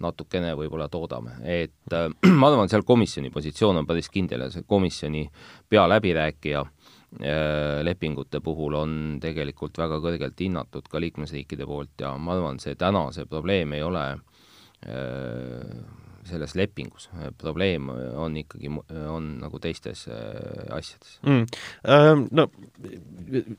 natukene 0.00 0.54
võib-olla 0.58 0.88
toodame, 0.92 1.36
et 1.44 1.96
äh, 1.96 2.08
ma 2.40 2.50
arvan, 2.50 2.70
seal 2.72 2.84
komisjoni 2.88 3.32
positsioon 3.34 3.82
on 3.82 3.88
päris 3.88 4.10
kindel 4.12 4.46
ja 4.46 4.50
see 4.52 4.66
komisjoni 4.68 5.26
pealäbirääkija 5.70 6.64
äh, 6.64 7.80
lepingute 7.86 8.42
puhul 8.44 8.78
on 8.80 8.98
tegelikult 9.22 9.78
väga 9.78 10.00
kõrgelt 10.02 10.40
hinnatud 10.40 10.88
ka 10.90 11.02
liikmesriikide 11.02 11.68
poolt 11.68 12.06
ja 12.06 12.14
ma 12.18 12.36
arvan, 12.36 12.60
see 12.62 12.76
täna 12.80 13.08
see 13.14 13.28
probleem 13.30 13.76
ei 13.78 13.86
ole 13.86 14.06
äh, 14.14 15.98
selles 16.28 16.54
lepingus, 16.58 17.08
probleem 17.38 17.88
on 17.90 18.36
ikkagi, 18.40 18.70
on 19.08 19.28
nagu 19.40 19.60
teistes 19.62 20.06
äh, 20.10 20.66
asjades. 20.76 21.16
Mm.. 21.26 21.46
Ähm, 21.88 22.24
no 22.36 22.46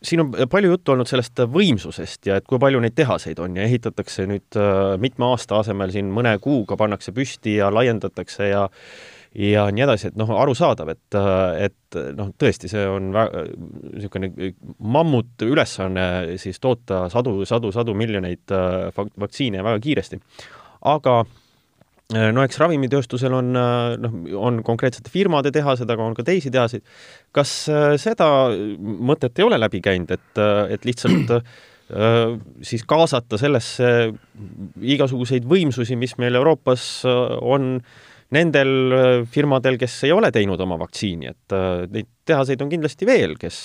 siin 0.05 0.23
on 0.25 0.33
palju 0.51 0.73
juttu 0.75 0.93
olnud 0.93 1.09
sellest 1.09 1.41
võimsusest 1.51 2.29
ja 2.29 2.37
et 2.39 2.47
kui 2.49 2.61
palju 2.61 2.81
neid 2.83 2.95
tehaseid 2.97 3.41
on 3.41 3.57
ja 3.57 3.65
ehitatakse 3.65 4.27
nüüd 4.29 4.59
äh, 4.59 4.97
mitme 5.01 5.31
aasta 5.31 5.61
asemel 5.61 5.93
siin 5.93 6.11
mõne 6.13 6.35
kuuga 6.43 6.77
pannakse 6.79 7.15
püsti 7.15 7.57
ja 7.59 7.71
laiendatakse 7.73 8.51
ja 8.51 8.67
ja 9.31 9.69
nii 9.71 9.85
edasi, 9.85 10.09
et 10.09 10.17
noh, 10.19 10.27
arusaadav, 10.35 10.89
et, 10.91 11.15
et 11.63 11.97
noh, 12.17 12.33
tõesti, 12.35 12.67
see 12.67 12.81
on 12.83 13.13
niisugune 13.15 14.51
mammut 14.83 15.45
ülesanne 15.47 16.35
siis 16.41 16.59
toota 16.59 17.05
sadu, 17.13 17.37
sadu, 17.47 17.71
sadu 17.71 17.95
miljoneid 17.95 18.51
vaktsiine 18.91 19.63
väga 19.63 19.79
kiiresti. 19.85 20.19
Aga 20.91 21.21
äh, 21.21 21.40
no 22.11 22.43
eks 22.43 22.59
ravimitööstusel 22.61 23.33
on, 23.37 23.51
äh, 23.57 23.95
noh, 24.01 24.15
on 24.41 24.61
konkreetsete 24.67 25.11
firmade 25.13 25.51
tehased, 25.55 25.89
aga 25.89 26.05
on 26.05 26.15
ka 26.17 26.25
teisi 26.27 26.51
tehaseid. 26.53 26.85
kas 27.31 27.53
äh, 27.71 27.95
seda 28.01 28.27
mõtet 28.77 29.39
ei 29.39 29.47
ole 29.47 29.59
läbi 29.61 29.81
käinud, 29.83 30.11
et, 30.11 30.41
et 30.71 30.87
lihtsalt 30.87 31.41
siis 32.63 32.85
kaasata 32.87 33.35
sellesse 33.35 33.87
igasuguseid 34.93 35.43
võimsusi, 35.43 35.97
mis 35.99 36.13
meil 36.21 36.37
Euroopas 36.39 36.85
on 37.03 37.73
nendel 38.31 39.25
firmadel, 39.27 39.75
kes 39.75 39.97
ei 40.07 40.13
ole 40.15 40.29
teinud 40.31 40.61
oma 40.63 40.77
vaktsiini, 40.79 41.33
et 41.33 41.55
neid 41.91 42.07
tehaseid 42.31 42.63
on 42.63 42.71
kindlasti 42.71 43.09
veel, 43.09 43.35
kes, 43.41 43.57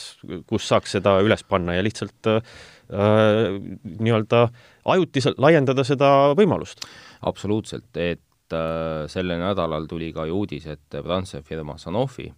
kus 0.50 0.66
saaks 0.66 0.96
seda 0.98 1.20
üles 1.22 1.46
panna 1.46 1.76
ja 1.76 1.86
lihtsalt 1.86 2.32
äh, 2.32 2.42
nii-öelda 4.00 4.46
ajutiselt 4.84 5.40
laiendada 5.42 5.84
seda 5.86 6.10
võimalust 6.38 6.84
absoluutselt, 7.26 7.88
et 7.96 8.22
äh, 8.52 9.06
sellel 9.10 9.40
nädalal 9.40 9.86
tuli 9.86 10.12
ka 10.12 10.26
ju 10.26 10.42
uudis, 10.42 10.66
et 10.66 10.98
Prantsuse 11.02 11.42
firma 11.42 11.78
Sanofi, 11.78 12.28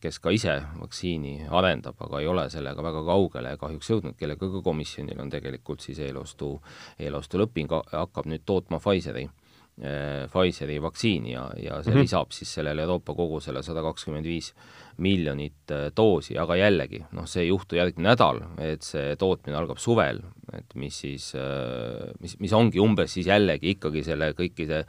kes 0.00 0.18
ka 0.20 0.30
ise 0.30 0.58
vaktsiini 0.80 1.48
arendab, 1.50 1.96
aga 2.00 2.20
ei 2.20 2.26
ole 2.28 2.48
sellega 2.52 2.82
väga 2.84 3.04
kaugele 3.08 3.56
kahjuks 3.60 3.90
jõudnud, 3.90 4.16
kellega 4.18 4.50
ka 4.52 4.62
komisjonil 4.64 5.20
on 5.20 5.30
tegelikult 5.32 5.80
siis 5.80 5.98
eelostu, 6.04 6.54
eelostuleping, 6.98 7.72
hakkab 7.92 8.28
nüüd 8.28 8.44
tootma 8.46 8.80
Pfizeri 8.80 9.28
Pfizeri 9.72 10.76
vaktsiini 10.84 11.32
ja, 11.32 11.46
ja 11.56 11.78
see 11.82 11.94
mm 11.94 11.96
-hmm. 11.96 12.02
lisab 12.02 12.32
siis 12.36 12.54
sellele 12.54 12.82
Euroopa 12.82 13.14
kogusele 13.14 13.62
sada 13.62 13.82
kakskümmend 13.82 14.26
viis 14.28 14.52
miljonit 14.96 15.70
äh, 15.70 15.90
doosi, 15.96 16.36
aga 16.38 16.56
jällegi, 16.56 17.00
noh, 17.16 17.26
see 17.28 17.46
ei 17.46 17.48
juhtu 17.48 17.76
järgmine 17.78 18.10
nädal, 18.10 18.42
et 18.60 18.84
see 18.84 19.16
tootmine 19.20 19.56
algab 19.56 19.80
suvel, 19.80 20.20
et 20.52 20.74
mis 20.78 20.98
siis, 21.04 21.30
äh, 21.38 22.12
mis, 22.20 22.36
mis 22.42 22.52
ongi 22.52 22.80
umbes 22.82 23.14
siis 23.16 23.26
jällegi 23.30 23.76
ikkagi 23.76 24.04
selle 24.04 24.32
kõikide 24.38 24.82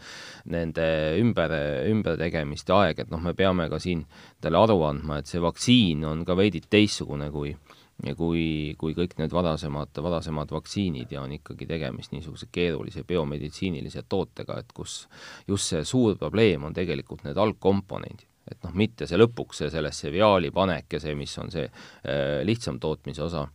nende 0.51 0.87
ümber, 1.21 1.55
ümbertegemiste 1.89 2.75
aeg, 2.75 2.99
et 3.05 3.13
noh, 3.13 3.21
me 3.23 3.33
peame 3.37 3.69
ka 3.71 3.79
siin 3.79 4.05
talle 4.41 4.59
aru 4.59 4.81
andma, 4.89 5.21
et 5.21 5.31
see 5.31 5.41
vaktsiin 5.43 6.03
on 6.09 6.25
ka 6.27 6.35
veidi 6.39 6.63
teistsugune 6.69 7.31
kui 7.31 7.55
ja 8.01 8.15
kui, 8.17 8.73
kui 8.79 8.95
kõik 8.97 9.15
need 9.19 9.33
varasemad, 9.33 9.93
varasemad 10.03 10.51
vaktsiinid 10.51 11.11
ja 11.13 11.21
on 11.23 11.31
ikkagi 11.37 11.67
tegemist 11.69 12.13
niisuguse 12.15 12.49
keerulise 12.51 13.05
biomeditsiinilise 13.07 14.05
tootega, 14.09 14.57
et 14.59 14.73
kus 14.75 15.03
just 15.47 15.71
see 15.71 15.83
suur 15.87 16.17
probleem 16.19 16.65
on 16.67 16.75
tegelikult 16.75 17.23
need 17.27 17.37
algkomponendid. 17.37 18.27
Et 18.49 18.59
noh, 18.65 18.73
mitte 18.75 19.07
see 19.07 19.19
lõpuks, 19.19 19.61
see 19.61 19.69
sellesse 19.71 20.11
viaali 20.11 20.51
panek 20.51 20.97
ja 20.97 20.99
see, 20.99 21.13
mis 21.15 21.37
on 21.39 21.51
see 21.53 21.63
äh, 21.63 22.41
lihtsam 22.43 22.79
tootmise 22.83 23.23
osa, 23.23 23.45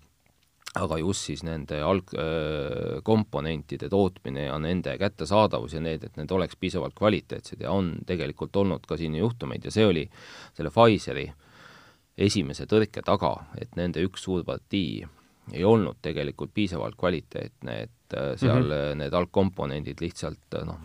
aga 0.78 0.98
just 1.02 1.28
siis 1.28 1.42
nende 1.44 1.82
algkomponentide 1.84 3.88
äh, 3.88 3.92
tootmine 3.92 4.46
ja 4.46 4.56
nende 4.62 4.94
kättesaadavus 5.00 5.74
ja 5.76 5.82
need, 5.84 6.06
et 6.08 6.16
need 6.16 6.32
oleks 6.32 6.56
piisavalt 6.56 6.96
kvaliteetsed. 6.96 7.66
Ja 7.66 7.74
on 7.76 7.98
tegelikult 8.08 8.56
olnud 8.56 8.88
ka 8.88 8.96
siin 8.96 9.18
juhtumeid 9.18 9.68
ja 9.68 9.74
see 9.74 9.84
oli 9.90 10.06
selle 10.56 10.72
Pfizeri 10.72 11.26
esimese 12.18 12.66
tõrke 12.66 13.02
taga, 13.06 13.34
et 13.60 13.78
nende 13.78 14.02
üks 14.06 14.26
suur 14.26 14.44
partii 14.46 15.06
ei 15.52 15.64
olnud 15.64 15.96
tegelikult 16.02 16.50
piisavalt 16.54 16.96
kvaliteetne, 16.98 17.74
et 17.82 18.14
äh, 18.14 18.34
seal 18.36 18.62
mm 18.62 18.70
-hmm. 18.70 18.98
need 19.00 19.12
algkomponendid 19.12 20.00
lihtsalt 20.00 20.54
äh, 20.54 20.64
noh, 20.66 20.78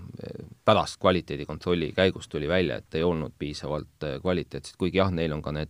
pärast 0.65 0.99
kvaliteedikontrolli 1.01 1.91
käigus 1.91 2.27
tuli 2.27 2.47
välja, 2.47 2.77
et 2.77 2.95
ei 2.95 3.03
olnud 3.03 3.33
piisavalt 3.39 4.07
kvaliteetsed, 4.21 4.75
kuigi 4.77 4.97
jah, 4.97 5.11
neil 5.11 5.33
on 5.33 5.41
ka 5.41 5.51
need 5.51 5.69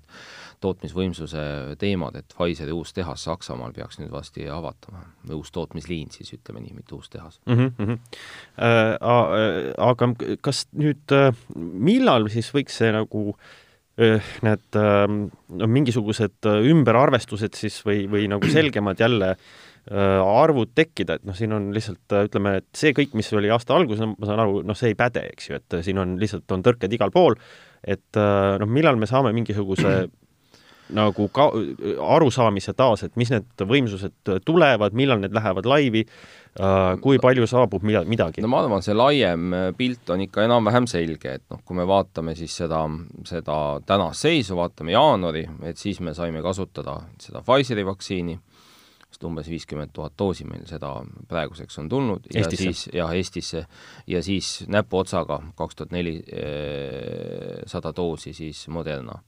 tootmisvõimsuse 0.61 1.75
teemad, 1.79 2.15
et 2.15 2.35
Pfizeri 2.37 2.71
uus 2.71 2.93
tehas 2.93 3.23
Saksamaal 3.23 3.73
peaks 3.73 3.99
nüüd 3.99 4.11
varsti 4.11 4.49
avatama, 4.49 5.03
või 5.27 5.35
uus 5.41 5.51
tootmisliin 5.51 6.11
siis, 6.11 6.33
ütleme 6.33 6.59
nii, 6.59 6.73
mitte 6.73 6.95
uus 6.95 7.09
tehas 7.09 7.41
mm. 7.45 7.73
-hmm. 7.77 7.99
Äh, 8.63 8.97
aga 9.77 10.13
kas 10.41 10.67
nüüd, 10.71 11.17
millal 11.55 12.29
siis 12.29 12.53
võiks 12.53 12.77
see 12.77 12.91
nagu 12.91 13.29
äh, 13.29 13.62
need 13.97 14.77
no 14.77 15.67
mingisugused 15.69 16.47
ümberarvestused 16.49 17.53
siis 17.53 17.75
või, 17.85 18.07
või 18.09 18.25
nagu 18.31 18.49
selgemad 18.57 19.01
jälle 19.03 19.35
arvud 19.83 20.71
tekkida, 20.73 21.17
et 21.19 21.25
noh, 21.27 21.35
siin 21.35 21.51
on 21.51 21.65
lihtsalt 21.75 22.13
ütleme, 22.23 22.55
et 22.61 22.79
see 22.79 22.93
kõik, 22.95 23.17
mis 23.19 23.27
oli 23.35 23.49
aasta 23.51 23.75
alguses, 23.75 23.99
ma 24.07 24.29
saan 24.29 24.39
aru, 24.39 24.61
noh, 24.63 24.77
see 24.79 24.93
ei 24.93 24.95
päde, 24.95 25.25
eks 25.33 25.49
ju, 25.49 25.59
et 25.59 25.75
siin 25.83 25.99
on 25.99 26.13
lihtsalt, 26.21 26.47
on 26.55 26.63
tõrked 26.63 26.95
igal 26.95 27.11
pool, 27.11 27.35
et 27.83 28.15
noh, 28.15 28.69
millal 28.71 28.95
me 28.95 29.09
saame 29.11 29.33
mingisuguse 29.35 29.91
nagu 30.95 31.27
ka 31.33 31.49
arusaamise 32.15 32.73
taas, 32.77 33.03
et 33.05 33.17
mis 33.19 33.31
need 33.33 33.65
võimsused 33.69 34.31
tulevad, 34.45 34.95
millal 34.97 35.21
need 35.21 35.35
lähevad 35.35 35.67
laivi, 35.69 36.03
äh, 36.59 36.93
kui 37.03 37.19
palju 37.21 37.47
saabub 37.49 37.85
mida, 37.85 38.03
midagi? 38.09 38.43
no 38.43 38.51
ma 38.51 38.61
arvan, 38.63 38.83
see 38.85 38.95
laiem 38.95 39.53
äh, 39.57 39.67
pilt 39.77 40.13
on 40.13 40.23
ikka 40.25 40.45
enam-vähem 40.47 40.87
selge, 40.89 41.37
et 41.39 41.45
noh, 41.53 41.61
kui 41.65 41.77
me 41.77 41.87
vaatame 41.89 42.35
siis 42.39 42.55
seda, 42.63 42.83
seda 43.27 43.59
tänast 43.89 44.25
seisu, 44.25 44.57
vaatame 44.59 44.95
jaanuari, 44.95 45.45
et 45.69 45.81
siis 45.81 46.01
me 46.03 46.15
saime 46.17 46.43
kasutada 46.45 46.99
seda 47.21 47.43
Pfizeri 47.45 47.85
vaktsiini, 47.87 48.37
sest 49.13 49.25
umbes 49.29 49.49
viiskümmend 49.51 49.93
tuhat 49.93 50.15
doosi 50.17 50.45
meil 50.49 50.65
seda 50.69 50.95
praeguseks 51.29 51.77
on 51.83 51.89
tulnud 51.89 52.29
ja 52.33 52.41
Eestisse. 52.41 52.63
siis 52.63 52.87
jah, 52.97 53.11
Eestisse 53.13 53.65
ja 54.09 54.23
siis 54.25 54.63
näpuotsaga 54.73 55.37
kaks 55.57 55.77
tuhat 55.77 55.93
neli 55.93 56.15
sada 57.69 57.91
doosi 57.93 58.33
siis 58.33 58.65
Moderna 58.73 59.19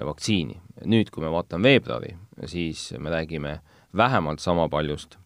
vaktsiini. 0.00 0.60
nüüd, 0.84 1.10
kui 1.12 1.22
me 1.22 1.30
vaatame 1.30 1.68
veebruari, 1.68 2.16
siis 2.46 2.92
me 2.98 3.10
räägime 3.10 3.60
vähemalt 3.96 4.40
sama 4.40 4.68
paljust 4.68 5.18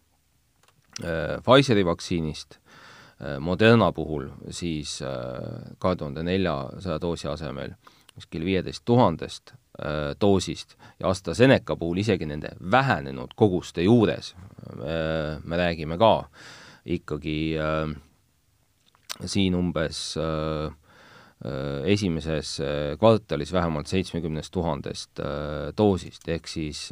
äh, 1.04 1.38
Pfizeri 1.42 1.84
vaktsiinist 1.86 2.58
äh,, 2.58 3.38
Moderna 3.40 3.92
puhul 3.92 4.28
siis 4.50 5.00
äh, 5.02 5.74
kahe 5.78 5.96
tuhande 5.96 6.22
neljasaja 6.22 6.98
doosi 7.00 7.28
asemel 7.28 7.76
kuskil 8.14 8.44
viieteist 8.44 8.84
tuhandest 8.84 9.54
äh, 9.78 10.12
doosist 10.20 10.76
ja 11.00 11.08
AstraZeneca 11.08 11.76
puhul 11.76 12.02
isegi 12.02 12.26
nende 12.26 12.56
vähenenud 12.60 13.36
koguste 13.36 13.82
juures 13.86 14.34
äh, 14.34 15.38
me 15.44 15.56
räägime 15.56 15.98
ka 15.98 16.28
ikkagi 16.84 17.54
äh, 17.56 17.94
siin 19.24 19.54
umbes 19.54 20.16
äh, 20.16 20.26
Äh, 20.68 20.85
esimeses 21.84 22.54
äh, 22.64 22.94
kvartalis 22.96 23.52
vähemalt 23.52 23.90
seitsmekümnest 23.92 24.52
tuhandest 24.54 25.20
äh, 25.20 25.72
doosist, 25.76 26.24
ehk 26.32 26.48
siis 26.48 26.86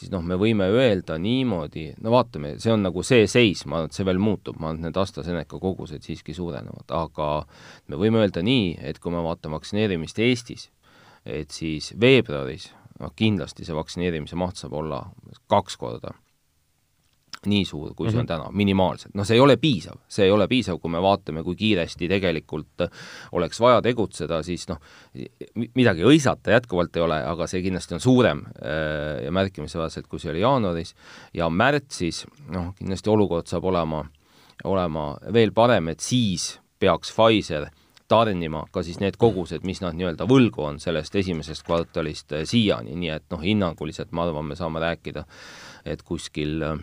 siis 0.00 0.10
noh, 0.10 0.22
me 0.24 0.36
võime 0.40 0.66
öelda 0.72 1.18
niimoodi, 1.20 1.90
no 2.00 2.14
vaatame, 2.14 2.54
see 2.62 2.72
on 2.72 2.82
nagu 2.86 3.02
see 3.06 3.26
seis, 3.30 3.66
ma 3.66 3.80
arvan, 3.80 3.90
et 3.90 3.98
see 3.98 4.06
veel 4.08 4.20
muutub, 4.22 4.58
ma 4.58 4.70
arvan, 4.70 4.80
et 4.80 4.88
need 4.88 5.00
AstraZeneca 5.02 5.60
kogused 5.60 6.06
siiski 6.06 6.34
suurenevad, 6.34 6.86
aga 6.94 7.30
me 7.90 8.00
võime 8.00 8.22
öelda 8.22 8.42
nii, 8.46 8.78
et 8.90 8.98
kui 9.02 9.12
me 9.12 9.22
vaatame 9.26 9.58
vaktsineerimist 9.58 10.18
Eestis, 10.24 10.70
et 11.28 11.52
siis 11.52 11.92
veebruaris 12.00 12.70
noh, 13.00 13.12
kindlasti 13.16 13.66
see 13.66 13.76
vaktsineerimise 13.76 14.38
maht 14.40 14.60
saab 14.60 14.78
olla 14.80 15.04
kaks 15.52 15.76
korda 15.80 16.14
nii 17.48 17.64
suur, 17.64 17.94
kui 17.96 18.10
see 18.10 18.18
on 18.18 18.24
mhm. 18.26 18.28
täna, 18.28 18.48
minimaalselt. 18.52 19.14
noh, 19.16 19.24
see 19.24 19.38
ei 19.38 19.40
ole 19.40 19.56
piisav, 19.60 19.96
see 20.10 20.26
ei 20.26 20.32
ole 20.34 20.44
piisav, 20.50 20.76
kui 20.80 20.92
me 20.92 21.00
vaatame, 21.00 21.44
kui 21.46 21.56
kiiresti 21.56 22.08
tegelikult 22.10 22.84
oleks 23.38 23.60
vaja 23.62 23.80
tegutseda, 23.84 24.42
siis 24.44 24.66
noh, 24.68 24.80
midagi 25.78 26.04
hõisata 26.04 26.52
jätkuvalt 26.58 26.96
ei 27.00 27.06
ole, 27.06 27.20
aga 27.32 27.48
see 27.50 27.64
kindlasti 27.64 27.96
on 27.96 28.04
suurem 28.04 28.44
äh, 28.60 29.24
ja 29.24 29.32
märkimisväärselt, 29.32 30.08
kui 30.10 30.20
see 30.20 30.34
oli 30.34 30.44
jaanuaris, 30.44 30.94
ja 31.36 31.48
märtsis 31.48 32.26
noh, 32.52 32.74
kindlasti 32.78 33.12
olukord 33.12 33.48
saab 33.48 33.70
olema, 33.72 34.04
olema 34.68 35.10
veel 35.32 35.54
parem, 35.56 35.88
et 35.94 36.04
siis 36.04 36.52
peaks 36.80 37.14
Pfizer 37.16 37.70
tarnima 38.10 38.64
ka 38.74 38.82
siis 38.84 38.98
need 39.00 39.16
kogused, 39.20 39.64
mis 39.64 39.80
nad 39.80 39.96
nii-öelda 39.96 40.26
võlgu 40.28 40.64
on 40.66 40.80
sellest 40.82 41.16
esimesest 41.16 41.64
kvartalist 41.64 42.36
äh, 42.36 42.44
siiani, 42.48 42.96
nii 43.00 43.16
et 43.16 43.28
noh, 43.32 43.40
hinnanguliselt 43.40 44.12
ma 44.12 44.28
arvan, 44.28 44.50
me 44.50 44.58
saame 44.58 44.82
rääkida, 44.82 45.24
et 45.88 46.02
kuskil 46.04 46.58
äh, 46.66 46.80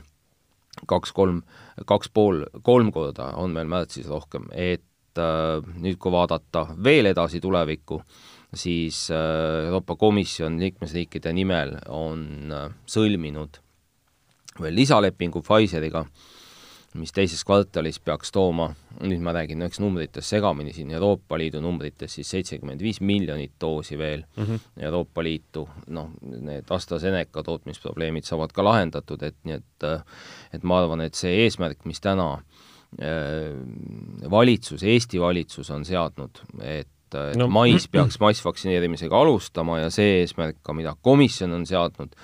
kaks-kolm, 0.87 1.41
kaks 1.89 2.11
pool, 2.13 2.43
kolm 2.63 2.91
korda 2.95 3.31
on 3.41 3.55
meil 3.55 3.69
märtsis 3.71 4.07
rohkem, 4.11 4.47
et 4.53 5.21
äh, 5.21 5.59
nüüd, 5.77 5.97
kui 6.01 6.13
vaadata 6.13 6.67
veel 6.83 7.11
edasi 7.11 7.41
tulevikku, 7.43 8.01
siis 8.53 9.07
äh, 9.11 9.67
Euroopa 9.67 9.97
Komisjon 9.99 10.59
liikmesriikide 10.61 11.33
nimel 11.35 11.77
on 11.89 12.53
äh, 12.53 12.67
sõlminud 12.87 13.61
veel 14.61 14.77
lisalepingu 14.77 15.43
Pfizeriga 15.45 16.05
äh,, 16.05 16.36
mis 16.95 17.11
teises 17.13 17.43
kvartalis 17.45 17.99
peaks 17.99 18.31
tooma, 18.31 18.69
nüüd 19.03 19.21
ma 19.23 19.33
räägin, 19.35 19.59
no 19.59 19.67
eks 19.67 19.81
numbrites 19.83 20.29
segamini 20.29 20.73
siin, 20.73 20.91
Euroopa 20.95 21.37
Liidu 21.37 21.61
numbrites 21.61 22.15
siis 22.17 22.29
seitsekümmend 22.31 22.81
viis 22.81 23.01
miljonit 23.01 23.53
doosi 23.61 23.97
veel 23.97 24.23
mm 24.23 24.43
-hmm. 24.43 24.59
Euroopa 24.87 25.23
Liitu, 25.23 25.67
noh, 25.87 26.09
need 26.21 26.69
AstraZeneca 26.69 27.43
tootmisprobleemid 27.43 28.23
saavad 28.23 28.51
ka 28.51 28.63
lahendatud, 28.63 29.23
et 29.23 29.35
nii 29.43 29.53
et 29.53 29.89
et 30.53 30.63
ma 30.63 30.79
arvan, 30.81 31.01
et 31.01 31.15
see 31.15 31.43
eesmärk, 31.43 31.85
mis 31.85 32.01
täna 32.01 32.41
äh, 33.01 33.57
valitsus, 34.31 34.83
Eesti 34.83 35.19
valitsus 35.19 35.69
on 35.69 35.85
seadnud, 35.85 36.41
et 36.61 36.87
et 37.15 37.37
no. 37.39 37.47
mais 37.47 37.87
peaks 37.87 38.19
massvaktsineerimisega 38.19 39.15
alustama 39.15 39.79
ja 39.79 39.91
see 39.93 40.21
eesmärk 40.21 40.59
ka, 40.63 40.73
mida 40.75 40.95
komisjon 41.01 41.53
on 41.55 41.65
seadnud, 41.65 42.15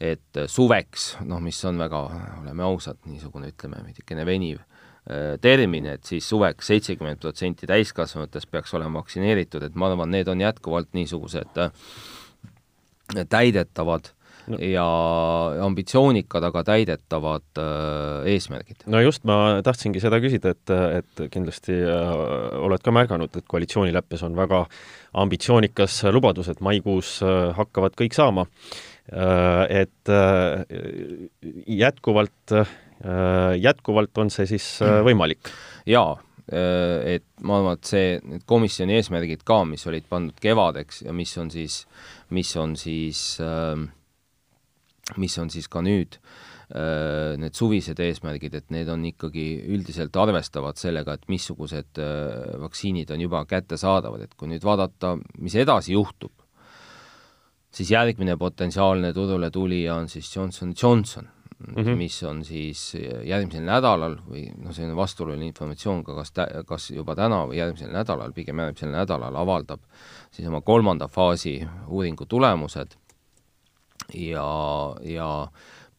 et 0.00 0.40
suveks, 0.46 1.16
noh, 1.26 1.40
mis 1.42 1.58
on 1.66 1.78
väga, 1.80 2.02
oleme 2.42 2.66
ausad, 2.66 3.00
niisugune 3.10 3.50
ütleme, 3.50 3.80
veidikene 3.88 4.26
veniv 4.26 4.60
äh, 4.60 5.34
termin, 5.42 5.88
et 5.94 6.06
siis 6.06 6.28
suveks 6.30 6.70
seitsekümmend 6.70 7.18
protsenti 7.22 7.66
täiskasvanutest 7.70 8.50
peaks 8.52 8.74
olema 8.78 9.02
vaktsineeritud, 9.02 9.66
et 9.66 9.74
ma 9.74 9.90
arvan, 9.90 10.12
need 10.14 10.30
on 10.30 10.44
jätkuvalt 10.44 10.94
niisugused 10.94 11.58
äh, 11.58 11.72
täidetavad 13.28 14.12
no. 14.46 14.60
ja 14.62 14.84
ambitsioonikad, 15.66 16.46
aga 16.46 16.62
täidetavad 16.68 17.58
äh, 17.58 18.28
eesmärgid. 18.36 18.86
no 18.86 19.00
just, 19.02 19.26
ma 19.26 19.58
tahtsingi 19.66 20.02
seda 20.04 20.20
küsida, 20.22 20.52
et, 20.54 20.74
et 21.00 21.24
kindlasti 21.34 21.74
äh, 21.74 22.12
oled 22.62 22.86
ka 22.86 22.94
märganud, 22.94 23.34
et 23.34 23.50
koalitsioonileppes 23.50 24.22
on 24.30 24.38
väga 24.38 24.62
ambitsioonikas 25.18 26.04
lubadus, 26.14 26.52
et 26.54 26.62
maikuus 26.62 27.16
äh, 27.26 27.50
hakkavad 27.58 27.98
kõik 27.98 28.14
saama 28.14 28.46
äh, 28.46 28.78
Äh, 28.97 28.97
et 29.08 30.10
äh, 30.12 30.64
jätkuvalt, 31.66 32.52
äh, 32.52 33.54
jätkuvalt 33.56 34.18
on 34.18 34.32
see 34.32 34.48
siis 34.50 34.66
võimalik? 35.06 35.48
jaa, 35.88 36.18
et 36.48 37.24
ma 37.44 37.58
arvan, 37.58 37.78
et 37.78 37.88
see, 37.88 38.18
need 38.24 38.44
komisjoni 38.48 38.98
eesmärgid 38.98 39.44
ka, 39.48 39.62
mis 39.68 39.84
olid 39.88 40.06
pandud 40.08 40.36
kevadeks 40.40 41.02
ja 41.06 41.12
mis 41.16 41.32
on 41.40 41.50
siis, 41.52 41.82
mis 42.32 42.52
on 42.60 42.74
siis, 42.76 43.22
mis 45.20 45.38
on 45.40 45.52
siis 45.52 45.68
ka 45.68 45.82
nüüd, 45.84 46.16
need 47.40 47.56
suvised 47.56 48.00
eesmärgid, 48.00 48.56
et 48.56 48.72
need 48.72 48.88
on 48.92 49.04
ikkagi 49.08 49.46
üldiselt 49.76 50.16
arvestavad 50.20 50.80
sellega, 50.80 51.16
et 51.16 51.28
missugused 51.32 52.00
vaktsiinid 52.64 53.12
on 53.12 53.24
juba 53.24 53.44
kättesaadavad, 53.48 54.24
et 54.24 54.36
kui 54.36 54.48
nüüd 54.52 54.64
vaadata, 54.64 55.16
mis 55.40 55.56
edasi 55.56 55.96
juhtub, 55.96 56.32
siis 57.70 57.90
järgmine 57.90 58.36
potentsiaalne 58.36 59.12
turule 59.12 59.50
tulija 59.50 59.94
on 59.94 60.08
siis 60.08 60.36
Johnson 60.36 60.72
Johnson 60.82 61.28
mm, 61.58 61.74
-hmm. 61.74 61.96
mis 61.96 62.22
on 62.22 62.44
siis 62.44 62.96
järgmisel 63.24 63.64
nädalal 63.64 64.16
või 64.30 64.46
noh, 64.56 64.72
selline 64.74 64.96
vastuoluline 64.96 65.46
informatsioon 65.46 66.04
ka, 66.04 66.14
kas 66.14 66.32
kas 66.66 66.90
juba 66.90 67.14
täna 67.14 67.44
või 67.46 67.58
järgmisel 67.60 67.92
nädalal, 67.92 68.32
pigem 68.32 68.58
järgmisel 68.58 68.90
nädalal 68.92 69.36
avaldab 69.36 69.80
siis 70.30 70.48
oma 70.48 70.60
kolmanda 70.60 71.08
faasi 71.08 71.60
uuringu 71.88 72.26
tulemused 72.26 72.96
ja, 74.14 74.48
ja 75.02 75.48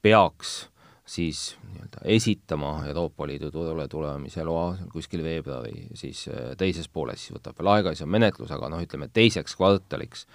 peaks 0.02 0.70
siis 1.10 1.58
nii-öelda 1.74 2.02
esitama 2.04 2.86
Euroopa 2.86 3.28
Liidu 3.28 3.52
turule 3.52 3.88
tulemise 3.88 4.44
loa 4.44 4.76
kuskil 4.94 5.24
veebruari 5.24 5.88
siis 5.94 6.28
äh, 6.28 6.52
teises 6.58 6.90
pooles, 6.90 7.24
siis 7.24 7.34
võtab 7.34 7.58
veel 7.58 7.72
aega, 7.74 7.94
siis 7.94 8.06
on 8.06 8.14
menetlus, 8.14 8.52
aga 8.54 8.70
noh, 8.70 8.82
ütleme 8.86 9.10
teiseks 9.14 9.58
kvartaliks 9.58 10.28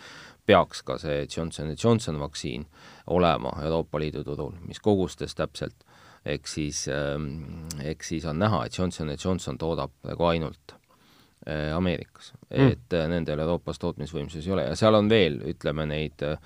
peaks 0.47 0.83
ka 0.83 0.99
see 1.01 1.27
Johnson 1.37 1.75
Johnson 1.85 2.21
vaktsiin 2.21 2.67
olema 3.07 3.53
Euroopa 3.63 4.01
Liidu 4.01 4.25
turul, 4.25 4.53
mis 4.69 4.81
kogustes 4.81 5.35
täpselt, 5.35 5.85
eks 6.25 6.55
siis, 6.55 6.87
ähm, 6.89 7.67
eks 7.85 8.15
siis 8.15 8.25
on 8.25 8.39
näha, 8.39 8.65
et 8.65 8.79
Johnson 8.79 9.13
Johnson 9.25 9.59
toodab 9.59 9.93
praegu 10.03 10.25
ainult 10.29 10.75
äh, 11.49 11.77
Ameerikas 11.77 12.33
mm., 12.51 12.73
et 12.73 12.97
äh, 12.97 13.09
nendel 13.09 13.45
Euroopas 13.45 13.81
tootmisvõimsusi 13.83 14.49
ei 14.49 14.57
ole 14.57 14.67
ja 14.69 14.77
seal 14.79 14.97
on 15.01 15.09
veel, 15.13 15.41
ütleme, 15.53 15.87
neid 15.89 16.25
äh, 16.25 16.39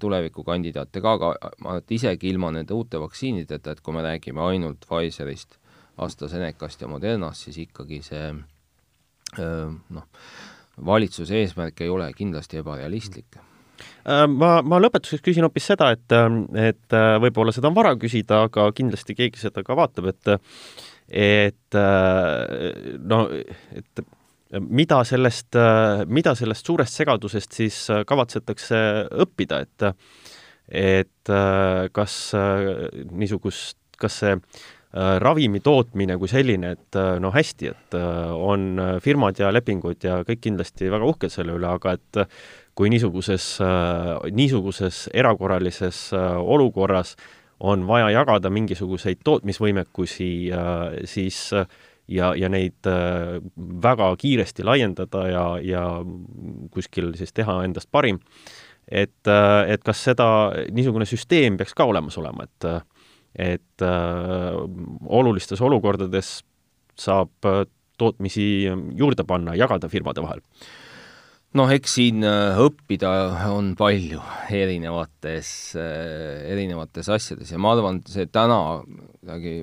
tulevikukandidaate 0.00 1.02
ka, 1.02 1.14
aga 1.18 1.54
ma 1.64 1.78
isegi 1.94 2.30
ilma 2.30 2.52
nende 2.54 2.74
uute 2.74 3.00
vaktsiinideta, 3.00 3.74
et 3.74 3.82
kui 3.82 3.96
me 3.96 4.04
räägime 4.04 4.44
ainult 4.44 4.86
Pfizerist, 4.86 5.58
AstraZenecast 5.98 6.82
ja 6.84 6.88
Modernast, 6.90 7.48
siis 7.48 7.56
ikkagi 7.64 7.98
see 8.06 8.26
noh, 9.34 10.04
valitsuse 10.86 11.42
eesmärk 11.42 11.80
ei 11.84 11.92
ole 11.92 12.10
kindlasti 12.16 12.60
ebarealistlik. 12.62 13.38
Äh, 14.08 14.24
ma, 14.30 14.58
ma 14.66 14.80
lõpetuseks 14.82 15.22
küsin 15.24 15.46
hoopis 15.46 15.68
seda, 15.70 15.92
et, 15.94 16.14
et 16.58 16.96
äh, 16.96 17.16
võib-olla 17.22 17.54
seda 17.54 17.70
on 17.70 17.76
vara 17.76 17.94
küsida, 18.00 18.44
aga 18.48 18.68
kindlasti 18.76 19.16
keegi 19.18 19.42
seda 19.42 19.64
ka 19.66 19.76
vaatab, 19.78 20.12
et 20.12 20.32
et 21.08 21.76
äh, 21.78 22.94
no, 22.98 23.24
et 23.78 24.02
mida 24.58 25.02
sellest, 25.04 25.56
mida 26.08 26.32
sellest 26.36 26.68
suurest 26.68 26.96
segadusest 26.96 27.52
siis 27.58 27.82
kavatsetakse 28.08 28.78
õppida, 29.24 29.60
et 29.66 29.88
et 30.68 31.32
kas 31.96 32.14
niisugust, 33.12 33.78
kas 34.00 34.16
see 34.22 34.34
ravimi 34.94 35.60
tootmine 35.60 36.16
kui 36.16 36.30
selline, 36.30 36.72
et 36.78 36.96
äh, 36.96 37.18
no 37.20 37.28
hästi, 37.34 37.72
et 37.74 37.96
äh, 37.96 38.30
on 38.32 38.80
firmad 39.04 39.40
ja 39.40 39.50
lepingud 39.52 40.04
ja 40.04 40.22
kõik 40.24 40.40
kindlasti 40.46 40.88
väga 40.88 41.08
uhked 41.10 41.32
selle 41.32 41.58
üle, 41.58 41.68
aga 41.68 41.96
et 41.98 42.22
kui 42.78 42.88
niisuguses, 42.92 43.58
niisuguses 44.30 45.08
erakorralises 45.10 46.12
olukorras 46.14 47.16
on 47.58 47.82
vaja 47.88 48.12
jagada 48.14 48.52
mingisuguseid 48.54 49.18
tootmisvõimekusi, 49.26 50.28
siis 51.10 51.40
ja, 52.06 52.28
ja 52.38 52.48
neid 52.54 52.86
väga 53.82 54.12
kiiresti 54.22 54.62
laiendada 54.62 55.24
ja, 55.26 55.42
ja 55.58 55.82
kuskil 56.70 57.10
siis 57.18 57.34
teha 57.34 57.64
endast 57.66 57.90
parim, 57.90 58.22
et, 58.86 59.26
et 59.26 59.82
kas 59.82 60.04
seda, 60.12 60.28
niisugune 60.70 61.10
süsteem 61.10 61.58
peaks 61.58 61.74
ka 61.74 61.90
olemas 61.90 62.14
olema, 62.22 62.46
et 62.46 62.70
et 63.34 63.84
äh, 63.84 64.58
olulistes 65.06 65.60
olukordades 65.64 66.38
saab 66.98 67.30
tootmisi 67.98 68.66
juurde 68.98 69.24
panna, 69.26 69.56
jagada 69.58 69.90
firmade 69.90 70.22
vahel? 70.24 70.42
noh, 71.58 71.70
eks 71.72 71.94
siin 71.96 72.22
õppida 72.22 73.10
on 73.50 73.72
palju 73.78 74.20
erinevates, 74.52 75.50
erinevates 75.78 77.08
asjades 77.08 77.50
ja 77.54 77.58
ma 77.58 77.72
arvan, 77.72 78.02
see 78.06 78.28
täna 78.30 78.58
kuidagi 78.84 79.62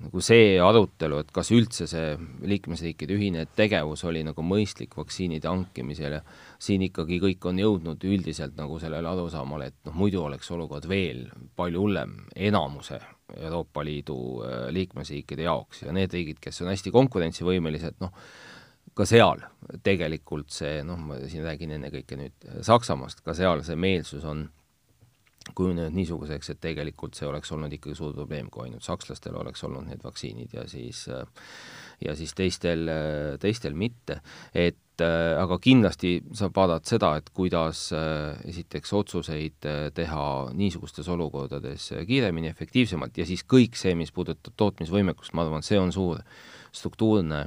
nagu 0.00 0.22
see 0.24 0.54
arutelu, 0.62 1.20
et 1.20 1.30
kas 1.34 1.50
üldse 1.52 1.86
see 1.90 2.14
liikmesriikide 2.48 3.16
ühine 3.16 3.44
tegevus 3.56 4.04
oli 4.08 4.22
nagu 4.24 4.44
mõistlik 4.44 4.96
vaktsiinide 4.96 5.48
hankimisel 5.50 6.16
ja 6.18 6.20
siin 6.62 6.86
ikkagi 6.86 7.20
kõik 7.20 7.48
on 7.50 7.60
jõudnud 7.60 8.04
üldiselt 8.08 8.56
nagu 8.56 8.78
sellele 8.80 9.10
arusaamale, 9.10 9.70
et 9.70 9.88
noh, 9.88 9.96
muidu 10.00 10.22
oleks 10.24 10.50
olukord 10.56 10.88
veel 10.88 11.26
palju 11.56 11.84
hullem 11.84 12.16
enamuse 12.36 13.00
Euroopa 13.36 13.84
Liidu 13.86 14.16
äh, 14.42 14.62
liikmesriikide 14.74 15.44
jaoks 15.46 15.84
ja 15.84 15.92
need 15.94 16.12
riigid, 16.16 16.40
kes 16.42 16.62
on 16.64 16.72
hästi 16.72 16.92
konkurentsivõimelised, 16.94 18.00
noh, 18.00 18.14
ka 18.96 19.06
seal 19.06 19.44
tegelikult 19.84 20.50
see, 20.54 20.80
noh, 20.86 20.98
ma 20.98 21.20
siin 21.30 21.44
räägin 21.46 21.76
ennekõike 21.76 22.18
nüüd 22.18 22.48
Saksamaast, 22.66 23.20
ka 23.24 23.36
seal 23.36 23.62
see 23.66 23.78
meelsus 23.78 24.24
on 24.26 24.48
kujunenud 25.56 25.94
niisuguseks, 25.96 26.52
et 26.52 26.60
tegelikult 26.62 27.18
see 27.18 27.28
oleks 27.28 27.52
olnud 27.54 27.72
ikkagi 27.76 27.96
suur 27.98 28.14
probleem, 28.16 28.50
kui 28.52 28.66
ainult 28.66 28.86
sakslastel 28.86 29.36
oleks 29.40 29.64
olnud 29.66 29.88
need 29.88 30.04
vaktsiinid 30.04 30.54
ja 30.56 30.66
siis 30.70 31.06
ja 32.00 32.14
siis 32.16 32.32
teistel, 32.34 32.88
teistel 33.40 33.76
mitte, 33.76 34.20
et 34.56 35.04
aga 35.04 35.56
kindlasti 35.62 36.18
saab 36.36 36.56
vaadata 36.56 36.92
seda, 36.92 37.10
et 37.20 37.30
kuidas 37.36 37.86
esiteks 38.48 38.92
otsuseid 38.96 39.68
teha 39.96 40.24
niisugustes 40.56 41.08
olukordades 41.12 41.90
kiiremini, 42.08 42.52
efektiivsemalt 42.52 43.20
ja 43.20 43.26
siis 43.28 43.44
kõik 43.48 43.78
see, 43.80 43.94
mis 43.96 44.12
puudutab 44.16 44.56
tootmisvõimekust, 44.60 45.34
ma 45.36 45.46
arvan, 45.46 45.64
see 45.64 45.80
on 45.80 45.92
suur 45.92 46.20
struktuurne 46.72 47.46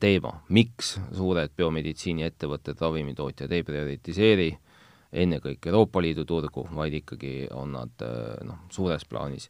teema, 0.00 0.34
miks 0.52 0.98
suured 1.16 1.52
biomeditsiiniettevõtted, 1.56 2.80
ravimitootjad 2.80 3.52
ei 3.56 3.64
prioritiseeri 3.64 4.50
äh, 4.52 4.69
ennekõike 5.12 5.70
Euroopa 5.70 6.02
Liidu 6.02 6.24
turgu, 6.28 6.66
vaid 6.74 6.94
ikkagi 7.00 7.48
on 7.56 7.74
nad 7.74 8.04
äh, 8.06 8.40
noh, 8.46 8.64
suures 8.70 9.04
plaanis 9.10 9.48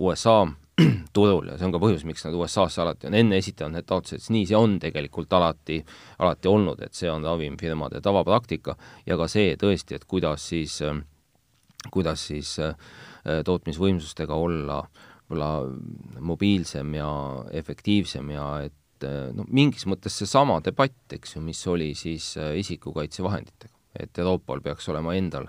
USA 0.00 0.42
turul 1.16 1.50
ja 1.50 1.58
see 1.58 1.68
on 1.68 1.74
ka 1.74 1.80
põhjus, 1.82 2.06
miks 2.08 2.24
nad 2.26 2.36
USA-sse 2.36 2.82
alati 2.82 3.08
on 3.10 3.16
enne 3.18 3.38
esitanud 3.38 3.76
need 3.76 3.88
taotlused, 3.88 4.30
nii 4.34 4.46
see 4.48 4.58
on 4.58 4.78
tegelikult 4.82 5.32
alati, 5.36 5.78
alati 6.24 6.50
olnud, 6.50 6.80
et 6.86 6.96
see 6.96 7.10
on 7.12 7.24
ravimifirmade 7.26 8.00
tavapraktika 8.04 8.76
ja 9.06 9.18
ka 9.20 9.28
see 9.30 9.58
tõesti, 9.60 9.98
et 9.98 10.08
kuidas 10.08 10.48
siis, 10.52 10.80
äh, 10.82 10.96
kuidas 11.90 12.28
siis 12.30 12.56
äh, 12.64 12.76
tootmisvõimsustega 13.24 14.36
olla 14.36 14.84
võib-olla 15.24 16.20
mobiilsem 16.20 16.90
ja 16.98 17.10
efektiivsem 17.56 18.28
ja 18.34 18.48
et 18.66 19.06
noh, 19.34 19.48
mingis 19.48 19.86
mõttes 19.88 20.18
seesama 20.20 20.60
debatt, 20.64 21.16
eks 21.16 21.36
ju, 21.36 21.40
mis 21.44 21.62
oli 21.72 21.94
siis 21.96 22.34
isikukaitsevahenditega 22.36 23.73
et 24.00 24.18
Euroopal 24.18 24.60
peaks 24.64 24.88
olema 24.92 25.14
endal 25.18 25.48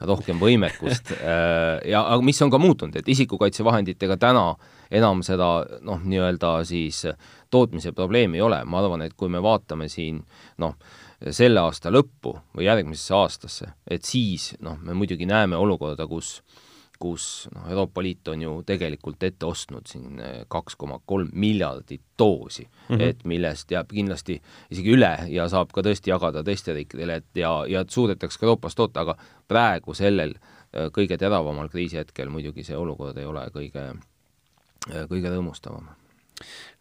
rohkem 0.00 0.40
võimekust. 0.40 1.12
Äh, 1.20 1.90
ja 1.90 2.00
aga 2.08 2.24
mis 2.24 2.38
on 2.42 2.50
ka 2.50 2.58
muutunud, 2.58 2.94
et 2.96 3.08
isikukaitsevahenditega 3.12 4.16
täna 4.20 4.54
enam 4.90 5.20
seda 5.26 5.66
noh, 5.84 6.00
nii-öelda 6.00 6.54
siis 6.64 7.02
tootmise 7.52 7.92
probleemi 7.92 8.40
ei 8.40 8.44
ole, 8.44 8.62
ma 8.64 8.80
arvan, 8.80 9.04
et 9.04 9.14
kui 9.18 9.28
me 9.28 9.42
vaatame 9.44 9.88
siin 9.92 10.22
noh, 10.62 10.78
selle 11.20 11.60
aasta 11.60 11.92
lõppu 11.92 12.32
või 12.56 12.66
järgmisesse 12.66 13.14
aastasse, 13.14 13.70
et 13.84 14.06
siis 14.08 14.54
noh, 14.64 14.78
me 14.80 14.96
muidugi 14.96 15.28
näeme 15.28 15.58
olukorda, 15.60 16.08
kus 16.08 16.38
kus 17.00 17.48
noh, 17.54 17.64
Euroopa 17.70 18.02
Liit 18.04 18.28
on 18.28 18.42
ju 18.42 18.52
tegelikult 18.66 19.22
ette 19.24 19.46
ostnud 19.48 19.88
siin 19.88 20.20
eh, 20.20 20.42
kaks 20.52 20.76
koma 20.80 21.00
kolm 21.08 21.30
miljardit 21.32 22.02
doosi 22.18 22.66
mm, 22.66 22.96
-hmm. 22.96 23.02
et 23.08 23.24
millest 23.24 23.70
jääb 23.72 23.88
kindlasti 23.94 24.40
isegi 24.70 24.92
üle 24.96 25.10
ja 25.32 25.48
saab 25.48 25.72
ka 25.72 25.84
tõesti 25.86 26.12
jagada 26.12 26.44
teiste 26.44 26.74
riikidele, 26.76 27.20
et 27.22 27.40
ja, 27.42 27.52
ja 27.68 27.84
suudetakse 27.88 28.38
ka 28.38 28.46
Euroopas 28.46 28.76
toota, 28.76 29.00
aga 29.00 29.16
praegu 29.48 29.94
sellel 29.94 30.34
eh, 30.36 30.90
kõige 30.92 31.18
teravamal 31.18 31.68
kriisihetkel 31.68 32.28
muidugi 32.28 32.64
see 32.64 32.76
olukord 32.76 33.16
ei 33.18 33.24
ole 33.24 33.46
kõige, 33.54 33.86
eh, 34.90 35.06
kõige 35.08 35.32
rõõmustavam. 35.32 35.88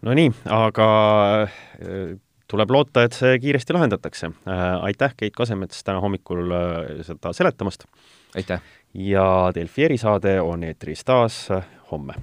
no 0.01 0.13
nii, 0.13 0.33
aga 0.45 0.89
tuleb 2.49 2.71
loota, 2.71 3.03
et 3.03 3.13
see 3.13 3.39
kiiresti 3.39 3.73
lahendatakse. 3.73 4.31
aitäh, 4.81 5.13
Keit 5.17 5.35
Kasemets, 5.35 5.83
täna 5.83 5.99
hommikul 5.99 6.51
seda 7.03 7.33
seletamast! 7.33 7.87
aitäh! 8.35 8.61
Ja 8.93 9.51
Delfi 9.55 9.83
erisaade 9.83 10.41
on 10.41 10.63
eetris 10.63 11.03
taas 11.03 11.49
homme 11.91 12.13